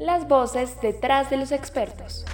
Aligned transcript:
Las 0.00 0.26
voces 0.26 0.80
detrás 0.80 1.30
de 1.30 1.36
los 1.36 1.52
expertos. 1.52 2.24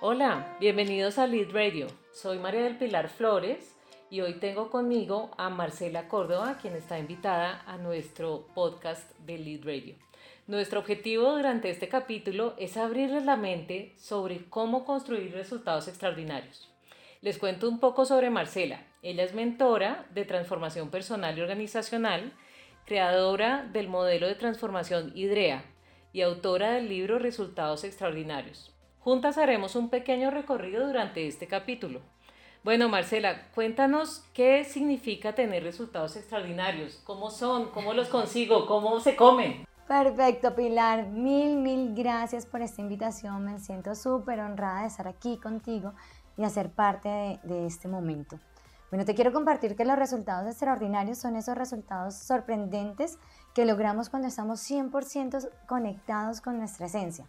Hola, 0.00 0.56
bienvenidos 0.60 1.18
a 1.18 1.26
Lead 1.26 1.50
Radio. 1.50 1.88
Soy 2.12 2.38
María 2.38 2.62
del 2.62 2.78
Pilar 2.78 3.08
Flores 3.08 3.74
y 4.08 4.20
hoy 4.20 4.34
tengo 4.34 4.70
conmigo 4.70 5.32
a 5.36 5.50
Marcela 5.50 6.06
Córdoba, 6.06 6.58
quien 6.62 6.76
está 6.76 6.96
invitada 6.96 7.64
a 7.66 7.76
nuestro 7.76 8.46
podcast 8.54 9.18
de 9.26 9.38
Lead 9.38 9.64
Radio. 9.64 10.07
Nuestro 10.48 10.80
objetivo 10.80 11.32
durante 11.32 11.68
este 11.68 11.90
capítulo 11.90 12.54
es 12.56 12.78
abrirles 12.78 13.26
la 13.26 13.36
mente 13.36 13.92
sobre 13.98 14.48
cómo 14.48 14.86
construir 14.86 15.34
resultados 15.34 15.88
extraordinarios. 15.88 16.70
Les 17.20 17.36
cuento 17.36 17.68
un 17.68 17.80
poco 17.80 18.06
sobre 18.06 18.30
Marcela. 18.30 18.80
Ella 19.02 19.24
es 19.24 19.34
mentora 19.34 20.06
de 20.14 20.24
transformación 20.24 20.88
personal 20.88 21.36
y 21.36 21.42
organizacional, 21.42 22.32
creadora 22.86 23.68
del 23.74 23.88
modelo 23.88 24.26
de 24.26 24.36
transformación 24.36 25.12
IDREA 25.14 25.66
y 26.14 26.22
autora 26.22 26.72
del 26.72 26.88
libro 26.88 27.18
Resultados 27.18 27.84
Extraordinarios. 27.84 28.74
Juntas 29.00 29.36
haremos 29.36 29.76
un 29.76 29.90
pequeño 29.90 30.30
recorrido 30.30 30.86
durante 30.86 31.26
este 31.26 31.46
capítulo. 31.46 32.00
Bueno, 32.64 32.88
Marcela, 32.88 33.50
cuéntanos 33.54 34.24
qué 34.32 34.64
significa 34.64 35.34
tener 35.34 35.62
resultados 35.62 36.16
extraordinarios, 36.16 37.02
cómo 37.04 37.30
son, 37.30 37.68
cómo 37.68 37.92
los 37.92 38.08
consigo, 38.08 38.64
cómo 38.64 38.98
se 39.00 39.14
comen. 39.14 39.67
Perfecto, 39.88 40.54
Pilar. 40.54 41.06
Mil, 41.06 41.56
mil 41.56 41.94
gracias 41.94 42.44
por 42.44 42.60
esta 42.60 42.82
invitación. 42.82 43.42
Me 43.42 43.58
siento 43.58 43.94
súper 43.94 44.38
honrada 44.38 44.82
de 44.82 44.88
estar 44.88 45.08
aquí 45.08 45.38
contigo 45.38 45.94
y 46.36 46.44
hacer 46.44 46.70
parte 46.70 47.40
de, 47.42 47.64
este 47.64 47.88
momento. 47.88 48.38
Bueno, 48.90 49.06
te 49.06 49.14
quiero 49.14 49.32
compartir 49.32 49.76
que 49.76 49.86
los 49.86 49.98
resultados 49.98 50.46
extraordinarios 50.46 51.16
son 51.16 51.36
esos 51.36 51.56
resultados 51.56 52.14
sorprendentes 52.16 53.18
que 53.54 53.64
logramos 53.64 54.10
cuando 54.10 54.28
estamos 54.28 54.60
100% 54.60 55.48
conectados 55.66 56.42
con 56.42 56.58
nuestra 56.58 56.84
esencia, 56.84 57.24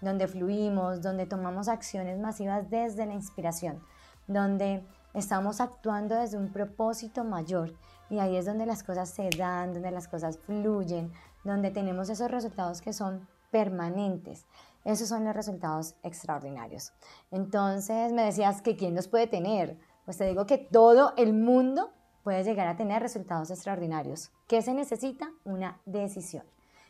donde 0.00 0.28
fluimos, 0.28 1.02
donde 1.02 1.26
tomamos 1.26 1.66
acciones 1.66 2.20
masivas 2.20 2.70
desde 2.70 3.06
la 3.06 3.14
inspiración 3.14 3.82
donde 4.26 4.84
estamos 5.12 5.60
actuando 5.60 6.14
desde 6.16 6.36
un 6.36 6.50
propósito 6.50 7.24
mayor 7.24 7.74
y 8.10 8.18
ahí 8.18 8.36
es 8.36 8.46
donde 8.46 8.66
las 8.66 8.82
cosas 8.82 9.10
se 9.10 9.30
dan, 9.30 9.72
donde 9.72 9.90
las 9.90 10.08
cosas 10.08 10.38
fluyen, 10.38 11.12
donde 11.44 11.70
tenemos 11.70 12.08
esos 12.08 12.30
resultados 12.30 12.80
que 12.80 12.92
son 12.92 13.28
permanentes. 13.50 14.46
Esos 14.84 15.08
son 15.08 15.24
los 15.24 15.34
resultados 15.34 15.94
extraordinarios. 16.02 16.92
Entonces 17.30 18.12
me 18.12 18.24
decías 18.24 18.60
que 18.60 18.76
quién 18.76 18.94
los 18.94 19.08
puede 19.08 19.26
tener. 19.26 19.78
Pues 20.04 20.18
te 20.18 20.26
digo 20.26 20.46
que 20.46 20.58
todo 20.58 21.14
el 21.16 21.32
mundo 21.32 21.90
puede 22.22 22.44
llegar 22.44 22.66
a 22.66 22.76
tener 22.76 23.00
resultados 23.00 23.50
extraordinarios. 23.50 24.30
¿Qué 24.48 24.60
se 24.60 24.74
necesita? 24.74 25.30
Una 25.44 25.80
decisión. 25.86 26.44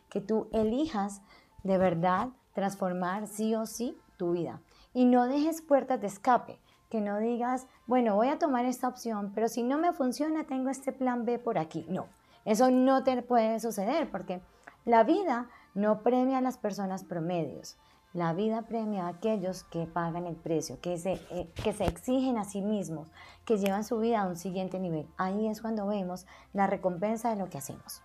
Que 0.08 0.20
tú 0.20 0.48
elijas 0.52 1.20
de 1.62 1.78
verdad 1.78 2.28
transformar 2.55 3.27
sí 3.27 3.55
o 3.55 3.66
sí 3.66 3.98
tu 4.16 4.33
vida. 4.33 4.61
Y 4.92 5.05
no 5.05 5.27
dejes 5.27 5.61
puertas 5.61 6.00
de 6.00 6.06
escape 6.06 6.58
que 6.94 7.00
no 7.00 7.18
digas, 7.18 7.66
bueno, 7.86 8.14
voy 8.14 8.28
a 8.28 8.39
tomar 8.39 8.66
esta 8.66 8.86
opción, 8.86 9.33
pero 9.34 9.48
si 9.48 9.64
no 9.64 9.78
me 9.78 9.92
funciona, 9.92 10.44
tengo 10.44 10.70
este 10.70 10.92
plan 10.92 11.24
B 11.24 11.41
por 11.41 11.58
aquí. 11.58 11.84
No, 11.89 12.06
eso 12.44 12.70
no 12.70 13.04
te 13.04 13.22
puede 13.22 13.60
suceder 13.60 14.10
porque 14.10 14.40
la 14.84 15.04
vida 15.04 15.48
no 15.74 16.02
premia 16.02 16.38
a 16.38 16.42
las 16.42 16.58
personas 16.58 17.04
promedios. 17.04 17.76
La 18.12 18.32
vida 18.32 18.62
premia 18.62 19.06
a 19.06 19.08
aquellos 19.08 19.64
que 19.64 19.86
pagan 19.86 20.27
el 20.27 20.36
precio, 20.36 20.80
que 20.80 20.96
se, 20.98 21.14
eh, 21.30 21.50
que 21.62 21.72
se 21.72 21.84
exigen 21.84 22.38
a 22.38 22.44
sí 22.44 22.60
mismos, 22.62 23.10
que 23.44 23.58
llevan 23.58 23.83
su 23.83 23.98
vida 23.98 24.22
a 24.22 24.28
un 24.28 24.36
siguiente 24.36 24.78
nivel. 24.78 25.08
Ahí 25.16 25.48
es 25.48 25.60
cuando 25.60 25.86
vemos 25.86 26.27
la 26.52 26.68
recompensa 26.68 27.30
de 27.30 27.36
lo 27.36 27.50
que 27.50 27.58
hacemos. 27.58 28.02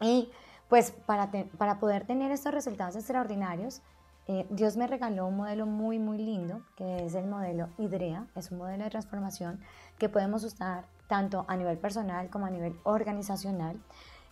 Y 0.00 0.30
pues 0.68 0.90
para, 0.90 1.30
para 1.58 1.78
poder 1.78 2.06
tener 2.06 2.30
estos 2.32 2.54
resultados 2.54 2.96
extraordinarios, 2.96 3.82
eh, 4.28 4.46
Dios 4.50 4.76
me 4.76 4.86
regaló 4.86 5.26
un 5.26 5.36
modelo 5.36 5.66
muy, 5.66 5.98
muy 5.98 6.18
lindo, 6.18 6.62
que 6.74 7.04
es 7.04 7.14
el 7.14 7.26
modelo 7.26 7.68
IDREA, 7.78 8.26
es 8.34 8.50
un 8.50 8.58
modelo 8.58 8.84
de 8.84 8.90
transformación 8.90 9.60
que 9.98 10.08
podemos 10.08 10.42
usar 10.42 10.86
tanto 11.08 11.44
a 11.48 11.56
nivel 11.56 11.78
personal 11.78 12.30
como 12.30 12.46
a 12.46 12.50
nivel 12.50 12.78
organizacional. 12.84 13.80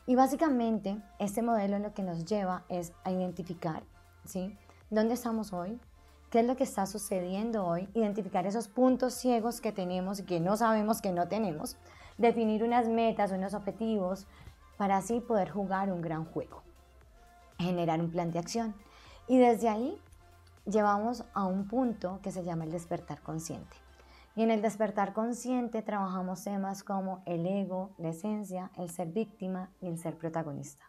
Y 0.07 0.17
básicamente 0.17 1.01
este 1.19 1.43
modelo 1.43 1.79
lo 1.79 1.95
que 1.95 2.03
nos 2.03 2.25
lleva 2.25 2.65
es 2.69 2.93
a 3.05 3.11
identificar, 3.11 3.83
¿sí? 4.25 4.57
¿Dónde 4.91 5.15
estamos 5.15 5.53
hoy? 5.53 5.81
¿Qué 6.31 6.41
es 6.41 6.47
lo 6.47 6.57
que 6.57 6.65
está 6.65 6.87
sucediendo 6.87 7.65
hoy? 7.65 7.89
Identificar 7.95 8.47
esos 8.47 8.69
puntos 8.69 9.15
ciegos 9.15 9.61
que 9.61 9.73
tenemos 9.73 10.21
y 10.21 10.25
que 10.25 10.41
no 10.41 10.57
sabemos 10.57 11.01
que 11.01 11.13
no 11.13 11.29
tenemos. 11.29 11.77
Definir 12.19 12.65
unas 12.65 12.89
metas, 12.89 13.33
unos 13.33 13.55
objetivos, 13.55 14.27
para 14.77 14.97
así 14.97 15.21
poder 15.21 15.51
jugar 15.51 15.93
un 15.93 16.03
gran 16.03 16.25
juego. 16.25 16.63
Generar 17.59 18.01
un 18.01 18.11
plan 18.11 18.31
de 18.33 18.41
acción 18.41 18.75
y 19.27 19.39
desde 19.39 19.69
ahí 19.69 19.99
llevamos 20.67 21.25
a 21.33 21.45
un 21.45 21.67
punto 21.67 22.21
que 22.23 22.31
se 22.31 22.45
llama 22.45 22.65
el 22.65 22.73
despertar 22.73 23.21
consciente. 23.23 23.77
Y 24.37 24.43
en 24.43 24.51
el 24.51 24.63
despertar 24.63 25.13
consciente 25.13 25.83
trabajamos 25.83 26.43
temas 26.43 26.83
como 26.83 27.23
el 27.25 27.47
ego, 27.47 27.95
la 27.99 28.09
esencia, 28.09 28.71
el 28.77 28.91
ser 28.91 29.09
víctima 29.09 29.71
y 29.81 29.87
el 29.87 29.99
ser 29.99 30.17
protagonista. 30.17 30.85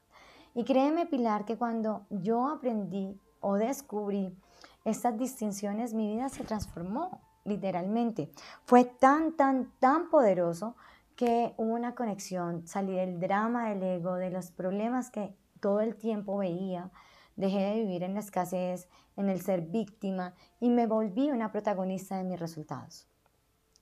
Y 0.56 0.63
créeme, 0.63 1.06
Pilar, 1.06 1.45
que 1.45 1.57
cuando 1.57 2.05
yo 2.09 2.47
aprendí 2.47 3.19
o 3.41 3.55
descubrí 3.55 4.35
estas 4.84 5.17
distinciones, 5.17 5.94
mi 5.94 6.16
vida 6.16 6.29
se 6.29 6.44
transformó, 6.44 7.22
literalmente. 7.44 8.31
Fue 8.63 8.85
tan, 8.85 9.34
tan, 9.34 9.72
tan 9.79 10.09
poderoso 10.09 10.75
que 11.16 11.53
hubo 11.57 11.73
una 11.73 11.95
conexión, 11.95 12.67
salí 12.67 12.95
del 12.95 13.19
drama 13.19 13.69
del 13.69 13.84
ego, 13.84 14.16
de 14.16 14.31
los 14.31 14.51
problemas 14.51 15.11
que 15.11 15.35
todo 15.59 15.81
el 15.81 15.95
tiempo 15.95 16.38
veía, 16.38 16.91
dejé 17.35 17.59
de 17.59 17.75
vivir 17.81 18.03
en 18.03 18.13
la 18.13 18.19
escasez, 18.19 18.89
en 19.16 19.29
el 19.29 19.41
ser 19.41 19.61
víctima 19.61 20.34
y 20.59 20.69
me 20.69 20.88
volví 20.88 21.31
una 21.31 21.51
protagonista 21.51 22.17
de 22.17 22.23
mis 22.23 22.39
resultados. 22.39 23.07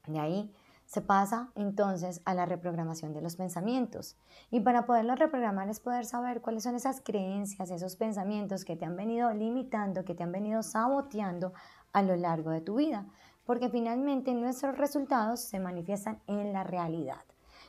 De 0.07 0.19
ahí 0.19 0.53
se 0.85 1.01
pasa 1.01 1.51
entonces 1.55 2.21
a 2.25 2.33
la 2.33 2.45
reprogramación 2.45 3.13
de 3.13 3.21
los 3.21 3.35
pensamientos. 3.35 4.17
Y 4.51 4.59
para 4.59 4.85
poderlo 4.85 5.15
reprogramar 5.15 5.69
es 5.69 5.79
poder 5.79 6.05
saber 6.05 6.41
cuáles 6.41 6.63
son 6.63 6.75
esas 6.75 7.01
creencias, 7.01 7.71
esos 7.71 7.95
pensamientos 7.95 8.65
que 8.65 8.75
te 8.75 8.85
han 8.85 8.95
venido 8.95 9.33
limitando, 9.33 10.05
que 10.05 10.13
te 10.13 10.23
han 10.23 10.31
venido 10.31 10.61
saboteando 10.61 11.53
a 11.93 12.03
lo 12.03 12.15
largo 12.15 12.51
de 12.51 12.61
tu 12.61 12.75
vida. 12.75 13.07
Porque 13.45 13.69
finalmente 13.69 14.33
nuestros 14.33 14.77
resultados 14.77 15.39
se 15.39 15.59
manifiestan 15.59 16.21
en 16.27 16.53
la 16.53 16.63
realidad. 16.63 17.23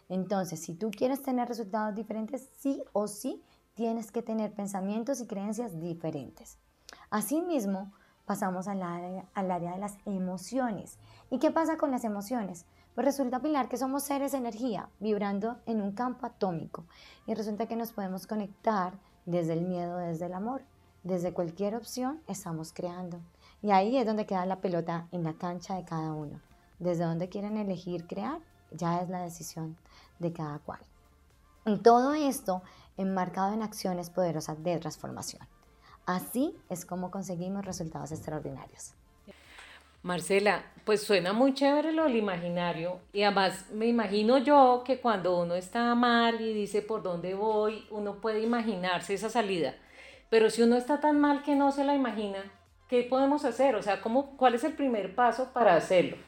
Entonces, 0.08 0.60
si 0.60 0.74
tú 0.74 0.90
quieres 0.90 1.22
tener 1.22 1.48
resultados 1.48 1.94
diferentes, 1.94 2.50
sí 2.58 2.82
o 2.92 3.06
sí 3.06 3.42
tienes 3.74 4.12
que 4.12 4.22
tener 4.22 4.52
pensamientos 4.52 5.20
y 5.20 5.26
creencias 5.26 5.80
diferentes. 5.80 6.58
Asimismo, 7.10 7.92
pasamos 8.26 8.68
al 8.68 8.82
área, 8.82 9.24
al 9.34 9.50
área 9.50 9.72
de 9.72 9.78
las 9.78 9.96
emociones. 10.04 10.98
¿Y 11.30 11.38
qué 11.38 11.50
pasa 11.50 11.76
con 11.76 11.90
las 11.90 12.04
emociones? 12.04 12.66
Pues 12.94 13.04
resulta, 13.04 13.40
Pilar, 13.40 13.68
que 13.68 13.76
somos 13.76 14.04
seres 14.04 14.32
de 14.32 14.38
energía 14.38 14.88
vibrando 15.00 15.56
en 15.66 15.82
un 15.82 15.92
campo 15.92 16.26
atómico 16.26 16.84
y 17.26 17.34
resulta 17.34 17.66
que 17.66 17.76
nos 17.76 17.92
podemos 17.92 18.26
conectar 18.26 18.94
desde 19.26 19.54
el 19.54 19.62
miedo, 19.62 19.96
desde 19.96 20.26
el 20.26 20.34
amor. 20.34 20.62
Desde 21.02 21.34
cualquier 21.34 21.76
opción 21.76 22.22
estamos 22.28 22.72
creando. 22.72 23.20
Y 23.62 23.72
ahí 23.72 23.96
es 23.98 24.06
donde 24.06 24.26
queda 24.26 24.46
la 24.46 24.60
pelota 24.60 25.06
en 25.12 25.22
la 25.22 25.34
cancha 25.34 25.74
de 25.74 25.84
cada 25.84 26.12
uno. 26.12 26.40
Desde 26.78 27.04
donde 27.04 27.28
quieren 27.28 27.58
elegir 27.58 28.06
crear, 28.06 28.40
ya 28.70 29.00
es 29.00 29.10
la 29.10 29.20
decisión 29.20 29.76
de 30.18 30.32
cada 30.32 30.60
cual. 30.60 30.80
Y 31.66 31.78
todo 31.78 32.14
esto 32.14 32.62
enmarcado 32.96 33.52
en 33.52 33.62
acciones 33.62 34.08
poderosas 34.08 34.62
de 34.62 34.78
transformación. 34.78 35.46
Así 36.06 36.56
es 36.68 36.84
como 36.84 37.10
conseguimos 37.10 37.64
resultados 37.64 38.12
extraordinarios. 38.12 38.94
Marcela, 40.02 40.62
pues 40.84 41.02
suena 41.02 41.32
muy 41.32 41.54
chévere 41.54 41.90
lo 41.92 42.04
del 42.04 42.16
imaginario 42.16 43.00
y 43.14 43.22
además 43.22 43.70
me 43.72 43.86
imagino 43.86 44.36
yo 44.36 44.82
que 44.84 45.00
cuando 45.00 45.40
uno 45.40 45.54
está 45.54 45.94
mal 45.94 46.42
y 46.42 46.52
dice 46.52 46.82
por 46.82 47.02
dónde 47.02 47.34
voy, 47.34 47.86
uno 47.90 48.20
puede 48.20 48.42
imaginarse 48.42 49.14
esa 49.14 49.30
salida. 49.30 49.74
Pero 50.28 50.50
si 50.50 50.60
uno 50.60 50.76
está 50.76 51.00
tan 51.00 51.18
mal 51.18 51.42
que 51.42 51.54
no 51.54 51.72
se 51.72 51.84
la 51.84 51.94
imagina, 51.94 52.52
¿qué 52.86 53.04
podemos 53.04 53.46
hacer? 53.46 53.76
O 53.76 53.82
sea, 53.82 54.02
¿cómo, 54.02 54.36
¿cuál 54.36 54.54
es 54.54 54.64
el 54.64 54.74
primer 54.74 55.14
paso 55.14 55.54
para 55.54 55.74
hacerlo? 55.74 56.18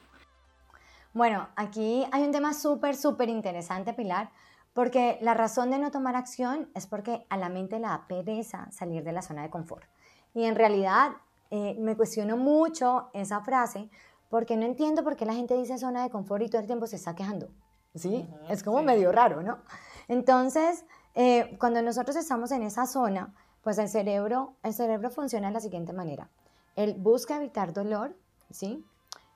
Bueno, 1.12 1.49
aquí 1.55 2.06
hay 2.12 2.22
un 2.22 2.32
tema 2.32 2.55
súper, 2.55 2.96
súper 2.96 3.29
interesante, 3.29 3.93
Pilar, 3.93 4.31
porque 4.76 5.17
la 5.23 5.32
razón 5.32 5.70
de 5.70 5.78
no 5.78 5.90
tomar 5.90 6.17
acción 6.17 6.69
es 6.75 6.87
porque 6.87 7.25
a 7.31 7.38
la 7.38 7.49
mente 7.49 7.76
le 7.76 7.87
da 7.87 8.05
pereza 8.06 8.70
salir 8.70 9.02
de 9.05 9.12
la 9.12 9.23
zona 9.23 9.40
de 9.40 9.49
confort. 9.49 9.87
Y 10.34 10.44
en 10.44 10.55
realidad 10.55 11.12
eh, 11.50 11.75
me 11.78 11.96
cuestiono 11.96 12.37
mucho 12.37 13.08
esa 13.14 13.40
frase 13.40 13.88
porque 14.28 14.55
no 14.55 14.67
entiendo 14.67 15.02
por 15.02 15.17
qué 15.17 15.25
la 15.25 15.32
gente 15.32 15.56
dice 15.56 15.78
zona 15.78 16.02
de 16.02 16.11
confort 16.11 16.43
y 16.43 16.50
todo 16.50 16.61
el 16.61 16.67
tiempo 16.67 16.87
se 16.87 16.96
está 16.96 17.17
quejando. 17.17 17.49
¿Sí? 17.94 18.28
es 18.50 18.62
como 18.62 18.82
medio 18.82 19.12
raro, 19.12 19.43
¿no? 19.43 19.56
Entonces, 20.08 20.84
eh, 21.14 21.56
cuando 21.58 21.81
nosotros 21.81 22.14
estamos 22.14 22.50
en 22.52 22.62
esa 22.62 22.87
zona, 22.87 23.32
Pues 23.62 23.79
el 23.79 23.88
cerebro, 23.88 24.52
el 24.62 24.75
cerebro 24.75 25.08
funciona 25.08 25.46
de 25.46 25.55
la 25.55 25.61
siguiente 25.61 25.94
manera. 25.94 26.29
Él 26.76 26.94
busca 26.99 27.37
evitar 27.37 27.72
dolor, 27.72 28.14
¿sí? 28.50 28.84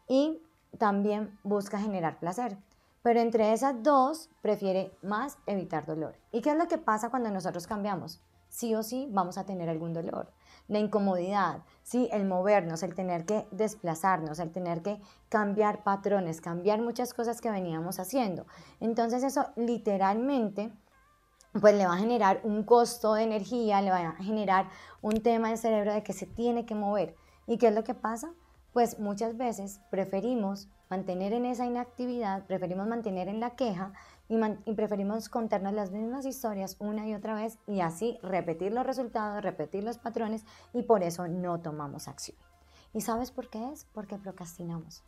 Y 0.06 0.42
también 0.76 1.38
busca 1.42 1.78
generar 1.78 2.18
placer. 2.18 2.58
Pero 3.02 3.20
entre 3.20 3.52
esas 3.52 3.82
dos, 3.82 4.28
prefiere 4.42 4.96
más 5.02 5.38
evitar 5.46 5.86
dolor. 5.86 6.18
¿Y 6.32 6.42
qué 6.42 6.50
es 6.50 6.56
lo 6.56 6.68
que 6.68 6.78
pasa 6.78 7.10
cuando 7.10 7.30
nosotros 7.30 7.66
cambiamos? 7.66 8.20
Sí 8.48 8.74
o 8.74 8.82
sí 8.82 9.08
vamos 9.10 9.38
a 9.38 9.46
tener 9.46 9.68
algún 9.68 9.94
dolor. 9.94 10.32
La 10.68 10.80
incomodidad, 10.80 11.62
sí, 11.82 12.08
el 12.12 12.26
movernos, 12.26 12.82
el 12.82 12.94
tener 12.94 13.24
que 13.24 13.46
desplazarnos, 13.52 14.38
el 14.38 14.52
tener 14.52 14.82
que 14.82 15.00
cambiar 15.28 15.82
patrones, 15.82 16.40
cambiar 16.40 16.80
muchas 16.80 17.14
cosas 17.14 17.40
que 17.40 17.50
veníamos 17.50 17.98
haciendo. 17.98 18.46
Entonces 18.80 19.22
eso 19.22 19.46
literalmente 19.56 20.72
pues 21.58 21.74
le 21.74 21.86
va 21.86 21.94
a 21.94 21.98
generar 21.98 22.40
un 22.44 22.64
costo 22.64 23.14
de 23.14 23.24
energía, 23.24 23.80
le 23.82 23.90
va 23.90 24.10
a 24.10 24.12
generar 24.16 24.68
un 25.00 25.22
tema 25.22 25.48
del 25.48 25.58
cerebro 25.58 25.92
de 25.92 26.02
que 26.02 26.12
se 26.12 26.26
tiene 26.26 26.66
que 26.66 26.74
mover. 26.74 27.16
¿Y 27.46 27.58
qué 27.58 27.68
es 27.68 27.74
lo 27.74 27.82
que 27.82 27.94
pasa? 27.94 28.30
Pues 28.72 29.00
muchas 29.00 29.36
veces 29.36 29.80
preferimos 29.90 30.68
mantener 30.88 31.32
en 31.32 31.44
esa 31.44 31.66
inactividad, 31.66 32.46
preferimos 32.46 32.86
mantener 32.86 33.26
en 33.26 33.40
la 33.40 33.50
queja 33.50 33.92
y, 34.28 34.38
preferimos 34.74 35.28
contarnos 35.28 35.72
las 35.72 35.90
mismas 35.90 36.24
historias 36.24 36.76
una 36.78 37.06
y 37.08 37.14
otra 37.14 37.34
vez 37.34 37.58
y 37.66 37.80
así 37.80 38.18
repetir 38.22 38.72
los 38.72 38.86
resultados, 38.86 39.42
repetir 39.42 39.82
los 39.82 39.98
patrones 39.98 40.44
y 40.72 40.82
por 40.82 41.02
eso 41.02 41.26
no 41.26 41.60
tomamos 41.60 42.06
acción. 42.06 42.38
¿Y 42.92 43.00
sabes 43.00 43.32
por 43.32 43.50
qué 43.50 43.72
es? 43.72 43.86
Porque 43.92 44.18
procrastinamos. 44.18 45.02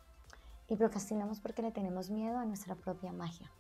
Y 0.69 0.77
procrastinamos 0.77 1.39
porque 1.39 1.63
le 1.63 1.71
tenemos 1.71 2.11
miedo 2.11 2.39
a 2.39 2.45
nuestra 2.45 2.75
propia 2.75 3.13
magia. 3.13 3.51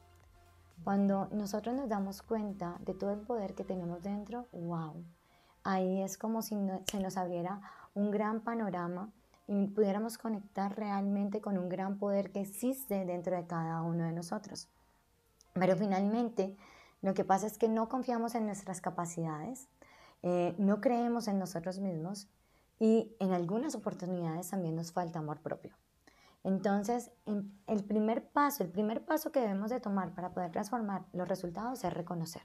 Cuando 0.82 1.28
nosotros 1.31 1.76
nos 1.76 1.88
damos 1.88 2.22
cuenta 2.22 2.76
de 2.81 2.94
todo 2.94 3.12
el 3.12 3.20
poder 3.20 3.54
que 3.54 3.62
tenemos 3.62 4.02
dentro, 4.02 4.49
wow, 4.52 5.04
ahí 5.62 6.02
es 6.02 6.19
como 6.19 6.43
si 6.43 6.56
se 6.90 6.99
nos 6.99 7.16
abriera 7.16 7.60
un 7.94 8.10
gran 8.10 8.40
panorama 8.40 9.12
y 9.46 9.66
pudiéramos 9.68 10.18
conectar 10.18 10.76
realmente 10.76 11.40
con 11.40 11.58
un 11.58 11.68
gran 11.68 11.98
poder 11.98 12.30
que 12.30 12.40
existe 12.40 13.04
dentro 13.04 13.36
de 13.36 13.46
cada 13.46 13.82
uno 13.82 14.04
de 14.04 14.12
nosotros. 14.12 14.68
Pero 15.54 15.76
finalmente, 15.76 16.56
lo 17.02 17.14
que 17.14 17.24
pasa 17.24 17.46
es 17.46 17.58
que 17.58 17.68
no 17.68 17.88
confiamos 17.88 18.34
en 18.34 18.46
nuestras 18.46 18.80
capacidades, 18.80 19.68
eh, 20.22 20.54
no 20.58 20.80
creemos 20.80 21.28
en 21.28 21.38
nosotros 21.38 21.80
mismos 21.80 22.28
y 22.78 23.14
en 23.18 23.32
algunas 23.32 23.74
oportunidades 23.74 24.50
también 24.50 24.76
nos 24.76 24.92
falta 24.92 25.18
amor 25.18 25.40
propio. 25.40 25.74
Entonces, 26.44 27.12
el 27.66 27.84
primer 27.84 28.28
paso, 28.28 28.64
el 28.64 28.70
primer 28.70 29.04
paso 29.04 29.30
que 29.30 29.40
debemos 29.40 29.70
de 29.70 29.80
tomar 29.80 30.14
para 30.14 30.32
poder 30.32 30.50
transformar 30.50 31.04
los 31.12 31.28
resultados 31.28 31.84
es 31.84 31.92
reconocer. 31.92 32.42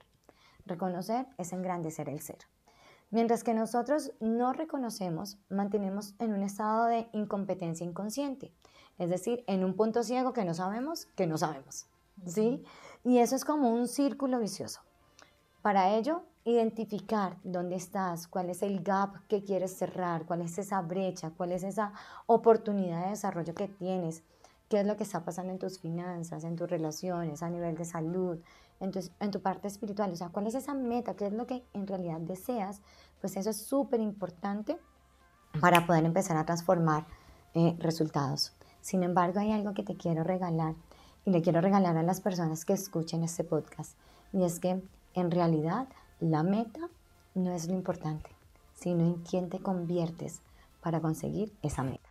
Reconocer 0.66 1.26
es 1.38 1.52
engrandecer 1.52 2.08
el 2.08 2.20
ser. 2.20 2.38
Mientras 3.10 3.42
que 3.42 3.54
nosotros 3.54 4.12
no 4.20 4.52
reconocemos, 4.52 5.38
mantenemos 5.48 6.14
en 6.18 6.34
un 6.34 6.42
estado 6.42 6.86
de 6.86 7.08
incompetencia 7.12 7.86
inconsciente, 7.86 8.52
es 8.98 9.08
decir, 9.08 9.44
en 9.46 9.64
un 9.64 9.74
punto 9.74 10.02
ciego 10.02 10.34
que 10.34 10.44
no 10.44 10.52
sabemos, 10.52 11.06
que 11.16 11.26
no 11.26 11.38
sabemos, 11.38 11.86
¿sí? 12.26 12.62
Y 13.04 13.18
eso 13.18 13.34
es 13.34 13.46
como 13.46 13.70
un 13.70 13.88
círculo 13.88 14.38
vicioso. 14.38 14.80
Para 15.62 15.94
ello, 15.94 16.22
identificar 16.44 17.38
dónde 17.44 17.76
estás, 17.76 18.28
cuál 18.28 18.50
es 18.50 18.62
el 18.62 18.82
gap 18.82 19.26
que 19.26 19.42
quieres 19.42 19.76
cerrar, 19.76 20.26
cuál 20.26 20.42
es 20.42 20.58
esa 20.58 20.82
brecha, 20.82 21.30
cuál 21.30 21.52
es 21.52 21.62
esa 21.62 21.92
oportunidad 22.26 23.04
de 23.04 23.10
desarrollo 23.10 23.54
que 23.54 23.68
tienes, 23.68 24.22
qué 24.68 24.80
es 24.80 24.86
lo 24.86 24.96
que 24.96 25.04
está 25.04 25.24
pasando 25.24 25.52
en 25.52 25.58
tus 25.58 25.78
finanzas, 25.78 26.44
en 26.44 26.56
tus 26.56 26.68
relaciones, 26.68 27.42
a 27.42 27.48
nivel 27.48 27.74
de 27.76 27.84
salud, 27.86 28.38
en 28.80 28.92
tu, 28.92 29.00
en 29.20 29.30
tu 29.30 29.40
parte 29.40 29.68
espiritual, 29.68 30.12
o 30.12 30.16
sea, 30.16 30.28
cuál 30.28 30.46
es 30.46 30.54
esa 30.54 30.74
meta, 30.74 31.14
qué 31.14 31.26
es 31.26 31.32
lo 31.32 31.46
que 31.46 31.64
en 31.72 31.86
realidad 31.86 32.20
deseas, 32.20 32.80
pues 33.20 33.36
eso 33.36 33.50
es 33.50 33.62
súper 33.62 34.00
importante 34.00 34.76
para 35.60 35.86
poder 35.86 36.04
empezar 36.04 36.36
a 36.36 36.44
transformar 36.44 37.06
eh, 37.54 37.76
resultados. 37.78 38.54
Sin 38.80 39.02
embargo, 39.02 39.40
hay 39.40 39.52
algo 39.52 39.74
que 39.74 39.82
te 39.82 39.96
quiero 39.96 40.22
regalar 40.22 40.74
y 41.24 41.30
le 41.30 41.42
quiero 41.42 41.60
regalar 41.60 41.96
a 41.96 42.02
las 42.02 42.20
personas 42.20 42.64
que 42.64 42.72
escuchen 42.72 43.22
este 43.22 43.44
podcast, 43.44 43.98
y 44.32 44.44
es 44.44 44.60
que 44.60 44.80
en 45.14 45.30
realidad 45.30 45.88
la 46.20 46.42
meta 46.42 46.88
no 47.34 47.52
es 47.52 47.68
lo 47.68 47.74
importante, 47.74 48.30
sino 48.74 49.04
en 49.04 49.14
quién 49.22 49.48
te 49.48 49.58
conviertes 49.58 50.40
para 50.80 51.00
conseguir 51.00 51.52
esa 51.62 51.82
meta. 51.82 52.08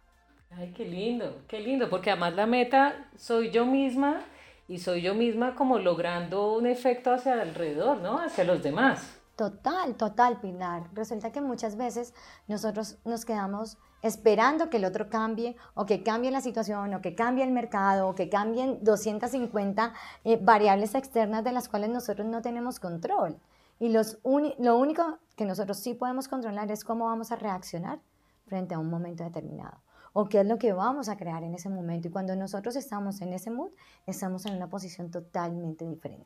Ay, 0.51 0.73
qué 0.75 0.85
lindo, 0.85 1.41
qué 1.47 1.59
lindo, 1.59 1.89
porque 1.89 2.11
además 2.11 2.35
la 2.35 2.45
meta 2.45 3.09
soy 3.15 3.51
yo 3.51 3.65
misma 3.65 4.21
y 4.67 4.79
soy 4.79 5.01
yo 5.01 5.15
misma 5.15 5.55
como 5.55 5.79
logrando 5.79 6.53
un 6.53 6.67
efecto 6.67 7.11
hacia 7.11 7.41
alrededor, 7.41 7.99
¿no? 8.01 8.19
Hacia 8.19 8.43
los 8.43 8.61
demás. 8.61 9.17
Total, 9.35 9.95
total, 9.95 10.39
Pilar. 10.41 10.89
Resulta 10.93 11.31
que 11.31 11.41
muchas 11.41 11.77
veces 11.77 12.13
nosotros 12.47 12.97
nos 13.05 13.23
quedamos 13.23 13.77
esperando 14.01 14.69
que 14.69 14.77
el 14.77 14.85
otro 14.85 15.09
cambie 15.09 15.55
o 15.75 15.85
que 15.85 16.03
cambie 16.03 16.31
la 16.31 16.41
situación 16.41 16.93
o 16.93 17.01
que 17.01 17.15
cambie 17.15 17.43
el 17.43 17.51
mercado 17.51 18.07
o 18.07 18.15
que 18.15 18.29
cambien 18.29 18.83
250 18.83 19.93
eh, 20.23 20.39
variables 20.41 20.95
externas 20.95 21.43
de 21.43 21.51
las 21.51 21.69
cuales 21.69 21.89
nosotros 21.89 22.27
no 22.27 22.41
tenemos 22.41 22.79
control. 22.79 23.39
Y 23.79 23.89
los 23.89 24.17
lo 24.23 24.77
único 24.77 25.19
que 25.35 25.45
nosotros 25.45 25.77
sí 25.77 25.93
podemos 25.93 26.27
controlar 26.27 26.71
es 26.71 26.83
cómo 26.83 27.05
vamos 27.05 27.31
a 27.31 27.35
reaccionar 27.35 27.99
frente 28.47 28.73
a 28.73 28.79
un 28.79 28.89
momento 28.89 29.23
determinado 29.23 29.77
o 30.19 30.27
qué 30.27 30.39
es 30.39 30.47
lo 30.47 30.57
que 30.57 30.73
vamos 30.73 31.09
a 31.09 31.15
crear 31.15 31.43
en 31.43 31.53
ese 31.53 31.69
momento. 31.69 32.07
Y 32.07 32.11
cuando 32.11 32.35
nosotros 32.35 32.75
estamos 32.75 33.21
en 33.21 33.33
ese 33.33 33.51
mood, 33.51 33.69
estamos 34.07 34.47
en 34.47 34.55
una 34.55 34.67
posición 34.67 35.11
totalmente 35.11 35.87
diferente. 35.87 36.25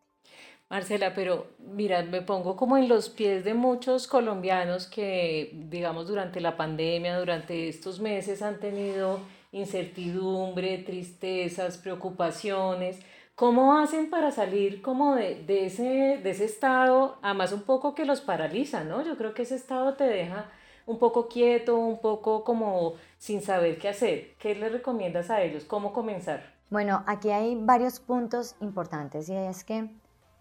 Marcela, 0.69 1.13
pero 1.13 1.47
mira, 1.59 2.01
me 2.01 2.21
pongo 2.21 2.55
como 2.55 2.77
en 2.77 2.88
los 2.88 3.09
pies 3.09 3.43
de 3.43 3.53
muchos 3.53 4.07
colombianos 4.07 4.88
que, 4.88 5.51
digamos, 5.69 6.07
durante 6.07 6.39
la 6.39 6.55
pandemia, 6.55 7.19
durante 7.19 7.67
estos 7.67 7.99
meses 7.99 8.41
han 8.41 8.61
tenido 8.61 9.19
incertidumbre, 9.51 10.77
tristezas, 10.77 11.77
preocupaciones. 11.77 13.01
¿Cómo 13.35 13.77
hacen 13.77 14.09
para 14.09 14.31
salir 14.31 14.81
como 14.81 15.15
de, 15.15 15.44
de, 15.44 15.65
ese, 15.65 16.21
de 16.23 16.29
ese 16.29 16.45
estado, 16.45 17.17
además 17.21 17.51
un 17.51 17.63
poco 17.63 17.94
que 17.94 18.05
los 18.05 18.21
paraliza, 18.21 18.85
¿no? 18.85 19.03
Yo 19.03 19.17
creo 19.17 19.33
que 19.33 19.41
ese 19.41 19.55
estado 19.55 19.95
te 19.95 20.05
deja 20.05 20.49
un 20.86 21.00
poco 21.00 21.28
quieto, 21.28 21.78
un 21.78 22.00
poco 22.00 22.44
como 22.44 22.94
sin 23.18 23.42
saber 23.42 23.78
qué 23.78 23.89
hacer. 23.89 24.36
¿Qué 24.38 24.56
les 24.56 24.72
recomiendas 24.72 25.30
a 25.30 25.42
ellos? 25.42 25.66
¿Cómo 25.66 25.94
comenzar? 25.94 26.44
Bueno, 26.69 27.04
aquí 27.06 27.31
hay 27.31 27.56
varios 27.56 28.00
puntos 28.00 28.56
importantes 28.62 29.28
y 29.30 29.36
es 29.36 29.63
que 29.63 29.89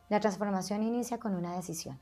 la 0.09 0.21
transformación 0.21 0.83
inicia 0.83 1.19
con 1.19 1.35
una 1.35 1.57
decisión. 1.57 1.99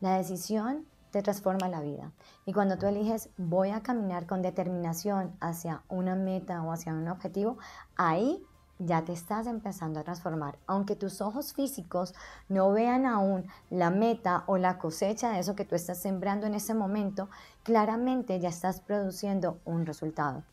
La 0.00 0.16
decisión 0.16 0.86
te 1.10 1.22
transforma 1.22 1.68
la 1.68 1.80
vida. 1.80 2.12
Y 2.44 2.52
cuando 2.52 2.76
tú 2.76 2.86
eliges 2.86 3.30
voy 3.36 3.70
a 3.70 3.82
caminar 3.82 4.26
con 4.26 4.42
determinación 4.42 5.36
hacia 5.40 5.82
una 5.88 6.14
meta 6.14 6.62
o 6.62 6.72
hacia 6.72 6.92
un 6.92 7.08
objetivo, 7.08 7.58
ahí 7.96 8.44
ya 8.78 9.04
te 9.04 9.12
estás 9.12 9.46
empezando 9.46 10.00
a 10.00 10.04
transformar. 10.04 10.58
Aunque 10.66 10.96
tus 10.96 11.20
ojos 11.20 11.52
físicos 11.52 12.14
no 12.48 12.72
vean 12.72 13.06
aún 13.06 13.46
la 13.70 13.90
meta 13.90 14.44
o 14.46 14.56
la 14.56 14.78
cosecha 14.78 15.30
de 15.30 15.40
eso 15.40 15.56
que 15.56 15.64
tú 15.64 15.74
estás 15.74 15.98
sembrando 15.98 16.46
en 16.46 16.54
ese 16.54 16.74
momento, 16.74 17.28
claramente 17.62 18.38
ya 18.40 18.48
estás 18.48 18.80
produciendo 18.80 19.58
un 19.64 19.86
resultado. 19.86 20.44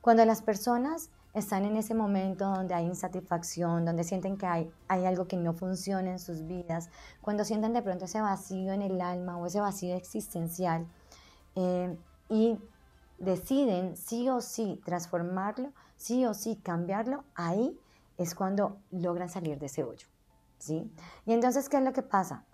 Cuando 0.00 0.24
las 0.24 0.42
personas 0.42 1.10
están 1.34 1.64
en 1.64 1.76
ese 1.76 1.94
momento 1.94 2.44
donde 2.44 2.74
hay 2.74 2.86
insatisfacción, 2.86 3.84
donde 3.84 4.04
sienten 4.04 4.36
que 4.36 4.46
hay, 4.46 4.70
hay 4.86 5.04
algo 5.04 5.26
que 5.26 5.36
no 5.36 5.52
funciona 5.52 6.12
en 6.12 6.18
sus 6.20 6.46
vidas, 6.46 6.90
cuando 7.20 7.44
sienten 7.44 7.72
de 7.72 7.82
pronto 7.82 8.04
ese 8.04 8.20
vacío 8.20 8.72
en 8.72 8.82
el 8.82 9.00
alma 9.00 9.36
o 9.36 9.46
ese 9.46 9.60
vacío 9.60 9.96
existencial 9.96 10.86
eh, 11.56 11.96
y 12.28 12.56
deciden 13.18 13.96
sí 13.96 14.28
o 14.28 14.40
sí 14.40 14.80
transformarlo, 14.84 15.72
sí 16.04 16.26
o 16.26 16.34
sí 16.34 16.56
cambiarlo, 16.56 17.24
ahí 17.34 17.80
es 18.18 18.34
cuando 18.34 18.76
logran 18.90 19.30
salir 19.30 19.58
de 19.58 19.66
ese 19.66 19.84
hoyo. 19.84 20.06
¿sí? 20.58 20.92
Y 21.24 21.32
entonces, 21.32 21.70
¿qué 21.70 21.78
es 21.78 21.82
lo 21.82 21.94
que 21.94 22.02
pasa? 22.02 22.44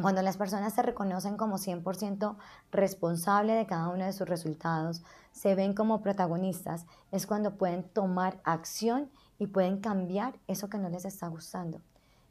Cuando 0.00 0.22
las 0.22 0.38
personas 0.38 0.72
se 0.72 0.82
reconocen 0.82 1.36
como 1.36 1.58
100% 1.58 2.36
responsable 2.72 3.52
de 3.52 3.66
cada 3.66 3.90
uno 3.90 4.06
de 4.06 4.14
sus 4.14 4.26
resultados, 4.26 5.02
se 5.32 5.54
ven 5.54 5.74
como 5.74 6.00
protagonistas, 6.00 6.86
es 7.12 7.26
cuando 7.26 7.58
pueden 7.58 7.82
tomar 7.82 8.40
acción 8.44 9.10
y 9.38 9.48
pueden 9.48 9.80
cambiar 9.80 10.38
eso 10.46 10.70
que 10.70 10.78
no 10.78 10.88
les 10.88 11.04
está 11.04 11.28
gustando. 11.28 11.82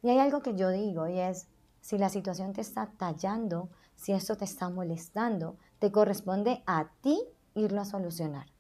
Y 0.02 0.10
hay 0.10 0.18
algo 0.18 0.42
que 0.42 0.56
yo 0.56 0.70
digo 0.70 1.08
y 1.08 1.20
es, 1.20 1.48
si 1.82 2.00
la 2.00 2.10
situación 2.10 2.54
te 2.54 2.62
está 2.62 2.88
tallando, 2.98 3.70
si 3.96 4.12
esto 4.12 4.36
te 4.36 4.46
está 4.46 4.70
molestando, 4.70 5.56
te 5.78 5.92
corresponde 5.92 6.64
a 6.66 6.88
ti 7.02 7.22
irlo 7.54 7.82
a 7.82 7.86
solucionar. 7.86 8.57